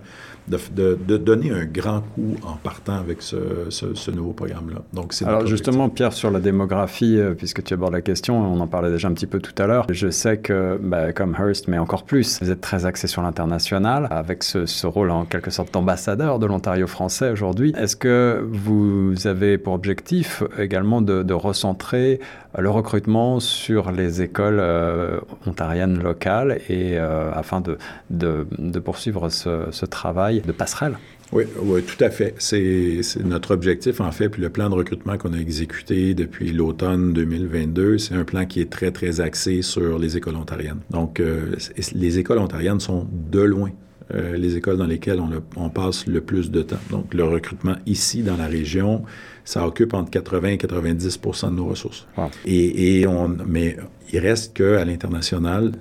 [0.48, 4.82] de, donner un grand coup en partant avec ce, nouveau programme-là.
[4.94, 8.60] Donc, c'est Alors justement, Pierre, sur la démographie, euh, puisque tu abordes la question, on
[8.60, 11.68] en parlait déjà un petit peu tout à l'heure, je sais que, bah, comme Hearst,
[11.68, 15.74] mais encore plus, vous êtes très axé sur l'international, avec ce, rôle en quelque sorte
[15.74, 17.74] d'ambassadeur de l'Ontario français aujourd'hui.
[17.78, 22.20] Est-ce que vous avez pour objectif également de, recentrer
[22.58, 27.78] le recrutement sur les écoles euh, ontariennes locales et euh, afin de,
[28.10, 30.98] de poursuivre ce ce, travail de passerelle.
[31.32, 32.36] Oui, oui, tout à fait.
[32.40, 37.14] C'est notre objectif, en fait, puis le plan de recrutement qu'on a exécuté depuis l'automne
[37.14, 40.82] 2022, c'est un plan qui est très, très axé sur les écoles ontariennes.
[40.90, 41.56] Donc, euh,
[41.94, 43.72] les écoles ontariennes sont de loin
[44.14, 46.80] euh, les écoles dans lesquelles on, on, passe le plus de temps.
[46.90, 49.04] Donc, le recrutement ici, dans la région,
[49.46, 52.08] ça occupe entre 80 et 90% de nos ressources.
[52.46, 53.78] Et, on, mais
[54.14, 55.72] il reste qu'à l'international,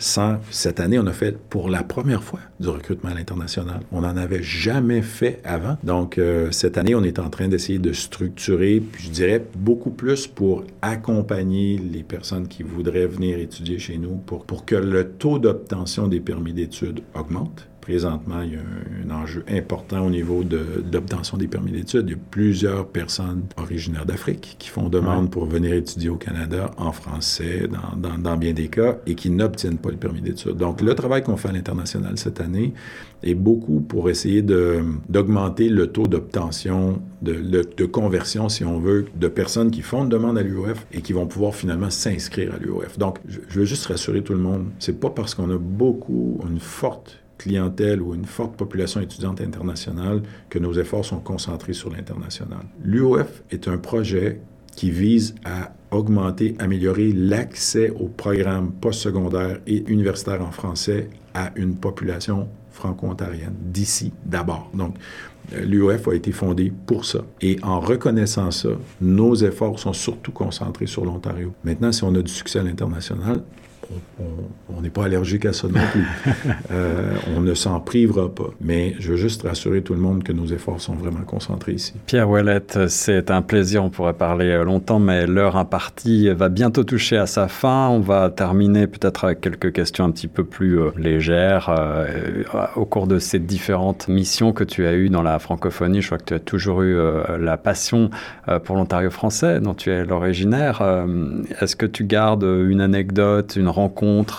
[0.50, 3.80] cette année, on a fait pour la première fois du recrutement à l'international.
[3.92, 5.76] On n'en avait jamais fait avant.
[5.82, 10.26] Donc, euh, cette année, on est en train d'essayer de structurer, je dirais, beaucoup plus
[10.26, 15.38] pour accompagner les personnes qui voudraient venir étudier chez nous pour, pour que le taux
[15.38, 20.44] d'obtention des permis d'études augmente présentement, il y a un, un enjeu important au niveau
[20.44, 20.60] de,
[20.92, 22.04] d'obtention des permis d'études.
[22.06, 25.30] Il y a plusieurs personnes originaires d'Afrique qui font demande Ouais.
[25.30, 29.28] pour venir étudier au Canada en français dans, dans- dans bien des cas et qui
[29.30, 30.56] n'obtiennent pas le permis d'études.
[30.56, 32.72] Donc, le travail qu'on fait à l'international cette année
[33.24, 34.40] est beaucoup pour essayer
[35.08, 40.04] d'augmenter le taux d'obtention, de, de- de conversion, si on veut, de personnes qui font
[40.04, 42.98] une demande à l'UOF et qui vont pouvoir finalement s'inscrire à l'UOF.
[42.98, 46.40] Donc, je, je veux juste rassurer tout le monde, c'est pas parce qu'on a beaucoup,
[46.48, 51.90] une forte clientèle ou une forte population étudiante internationale que nos efforts sont concentrés sur
[51.90, 52.64] l'international.
[52.84, 54.40] L'UOF est un projet
[54.76, 61.76] qui vise à augmenter, améliorer l'accès aux programmes postsecondaires et universitaires en français à une
[61.76, 64.70] population franco-ontarienne d'ici d'abord.
[64.74, 64.96] Donc,
[65.52, 67.20] euh, l'UOF a été fondé pour ça.
[67.40, 68.68] Et en reconnaissant ça,
[69.00, 71.54] nos efforts sont surtout concentrés sur l'Ontario.
[71.64, 73.42] Maintenant, si on a du succès à l'international,
[74.18, 76.04] on- n'est pas allergique à ça non plus.
[76.72, 78.50] Euh, on ne s'en privera pas.
[78.60, 81.92] Mais je veux juste rassurer tout le monde que nos efforts sont vraiment concentrés ici.
[82.06, 86.84] Pierre Ouellette, c'est un plaisir, on pourrait parler euh, longtemps, mais l'heure impartie va bientôt
[86.84, 87.88] toucher à sa fin.
[87.88, 91.74] On va terminer peut-être avec quelques questions un petit peu plus euh, légères.
[91.76, 92.06] Euh,
[92.76, 96.18] au cours de ces différentes missions que tu as eues dans la francophonie, je crois
[96.18, 96.96] que tu as toujours eu
[97.38, 98.10] la passion
[98.64, 100.82] pour l'Ontario français, dont tu es l'originaire.
[101.60, 103.79] Est-ce que tu gardes une anecdote, une rencontre,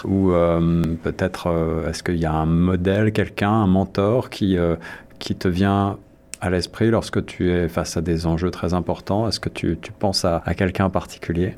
[0.06, 4.76] ou euh, peut-être euh, est-ce qu'il y a un modèle, quelqu'un, un mentor qui, euh,
[5.20, 5.98] qui te vient
[6.42, 9.28] à l'esprit lorsque tu es face à des enjeux très importants?
[9.28, 11.56] Est-ce que tu, tu penses à, à quelqu'un en particulier?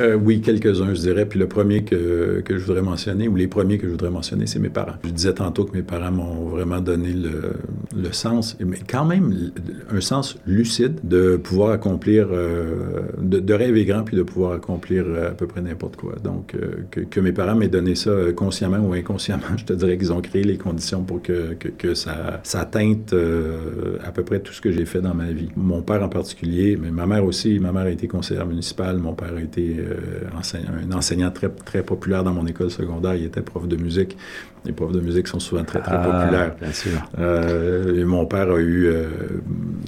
[0.00, 1.26] Euh, oui, quelques-uns, je dirais.
[1.26, 4.58] Puis le premier que, je voudrais mentionner, ou les premiers que je voudrais mentionner, c'est
[4.58, 4.94] mes parents.
[5.04, 9.52] Je disais tantôt que mes parents m'ont vraiment donné le, sens, mais quand même
[9.90, 15.30] un sens lucide de pouvoir accomplir, euh, de, rêver grand, puis de pouvoir accomplir euh,
[15.30, 16.14] à peu près n'importe quoi.
[16.22, 16.54] Donc,
[16.90, 20.42] que, mes parents m'aient donné ça consciemment ou inconsciemment, je te dirais qu'ils ont créé
[20.42, 25.00] les conditions pour que, que, ça, ça à peu près tout ce que j'ai fait
[25.00, 25.48] dans ma vie.
[25.56, 27.58] Mon père en particulier, mais ma mère aussi.
[27.58, 29.81] Ma mère a été conseillère municipale, mon père a été
[30.38, 33.14] enseignant, un enseignant très, très populaire dans mon école secondaire.
[33.14, 34.16] Il était prof de musique.
[34.64, 36.54] Les profs de musique sont souvent très, très populaires.
[36.60, 36.92] Bien sûr.
[37.18, 39.06] Euh, et mon père a eu euh,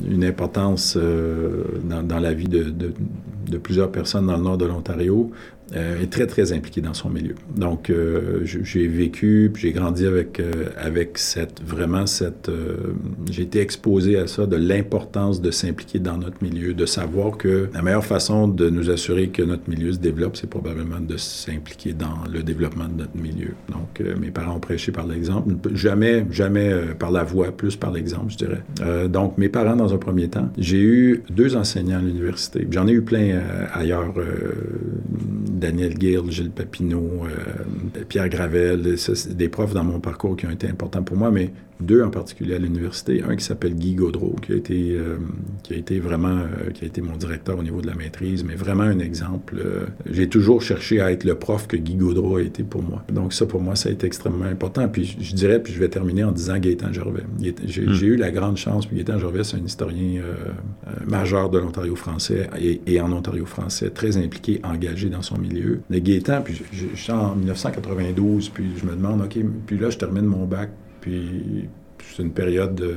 [0.08, 2.92] une importance euh, dans, dans la vie de, de-
[3.48, 5.30] de plusieurs personnes dans le nord de l'Ontario.
[5.76, 7.34] Euh, est très, très impliqué dans son milieu.
[7.56, 12.50] Donc, euh, j'ai vécu, j'ai grandi avec, euh, avec cette, vraiment cette...
[13.30, 17.68] j'ai été exposé à ça, de l'importance de s'impliquer dans notre milieu, de savoir que
[17.72, 21.92] la meilleure façon de nous assurer que notre milieu se développe, c'est probablement de s'impliquer
[21.92, 23.54] dans le développement de notre milieu.
[23.68, 25.54] Donc, mes parents ont prêché par l'exemple.
[25.74, 29.08] Jamais, jamais par la voix, plus par l'exemple, je dirais.
[29.08, 32.66] Donc, mes parents, dans un premier temps, j'ai eu deux enseignants à l'université.
[32.70, 33.40] J'en ai eu plein
[33.72, 34.14] ailleurs.
[35.64, 40.50] Daniel Gill, Gilles Papineau, euh, Pierre Gravel, ça, des profs dans mon parcours qui ont
[40.50, 41.52] été importants pour moi, mais
[41.84, 43.22] deux en particulier à l'université.
[43.22, 45.16] Un qui s'appelle Guy Gaudreau, qui a été, euh,
[45.62, 48.42] qui a été vraiment, euh, qui a été mon directeur au niveau de la maîtrise,
[48.44, 49.56] mais vraiment un exemple.
[49.64, 53.04] euh, j'ai toujours cherché à être le prof que Guy Gaudreau a été pour moi.
[53.12, 54.88] Donc ça, pour moi, ça a été extrêmement important.
[54.88, 57.24] Puis je, je dirais, puis je vais terminer en disant Gaétan Gervais.
[57.40, 60.22] Gaétan- J'ai eu la grande chance, puis Gaétan Gervais, c'est un historien
[61.06, 65.80] majeur de l'Ontario français et, et en Ontario français, très impliqué, engagé dans son milieu.
[65.90, 69.78] Mais Gaétan, puis je, je- je suis en 1992, puis je me demande, OK, puis
[69.78, 70.70] là, je termine mon bac,
[71.04, 71.68] puis
[72.16, 72.94] c'est une période de,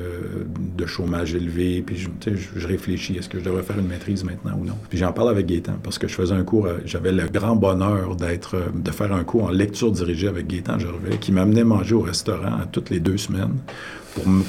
[0.78, 4.64] de chômage élevé, puis je, réfléchis, est-ce que je devrais faire une maîtrise maintenant ou
[4.64, 4.76] non?
[4.90, 7.58] Puis j'en parle avec Gaétan, parce que je faisais un cours, euh, j'avais le grand
[7.58, 11.66] bonheur d'être, euh, de faire un cours en lecture dirigée avec Gaétan Gervais, qui m'amenait
[11.66, 13.58] manger au restaurant toutes les deux semaines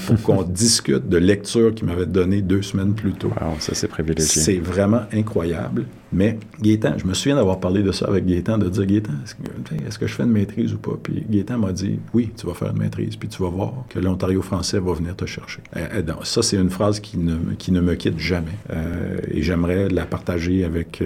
[0.06, 3.32] pour, qu'on discute de lecture qu'il m'avait donnée deux semaines plus tôt.
[3.40, 4.26] Wow, ça c'est privilégié.
[4.40, 5.86] C'est vraiment incroyable.
[6.12, 9.12] Mais Gaétan, je me souviens d'avoir parlé de ça avec Gaétan, de dire Gaétan,
[9.86, 10.98] est-ce que, je fais une maîtrise ou pas?
[11.02, 13.98] Puis Gaétan m'a dit oui, tu vas faire une maîtrise, puis tu vas voir que
[13.98, 15.60] l'Ontario français va venir te chercher.
[15.76, 18.46] Euh, euh, ça, c'est une phrase qui ne, qui ne me quitte jamais.
[18.70, 21.02] Euh, et j'aimerais la partager avec,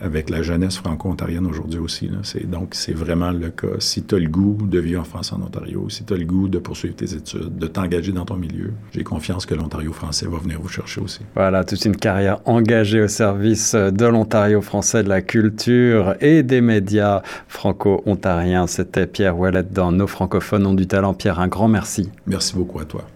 [0.00, 2.10] avec la jeunesse franco-ontarienne aujourd'hui aussi.
[2.44, 3.66] donc, c'est vraiment le cas.
[3.80, 6.24] Si tu as le goût de vivre en France, en Ontario, si tu as le
[6.24, 10.26] goût de poursuivre tes études, de t'engager dans ton milieu, j'ai confiance que l'Ontario français
[10.26, 11.20] va venir vous chercher aussi.
[11.34, 16.60] Voilà, toute une carrière engagée au service de l'Ontario français, de la culture et des
[16.60, 18.66] médias franco-ontariens.
[18.66, 21.14] C'était Pierre Ouellette dans Nos francophones ont du talent.
[21.14, 22.10] Pierre, un grand merci.
[22.26, 23.06] Merci beaucoup à toi.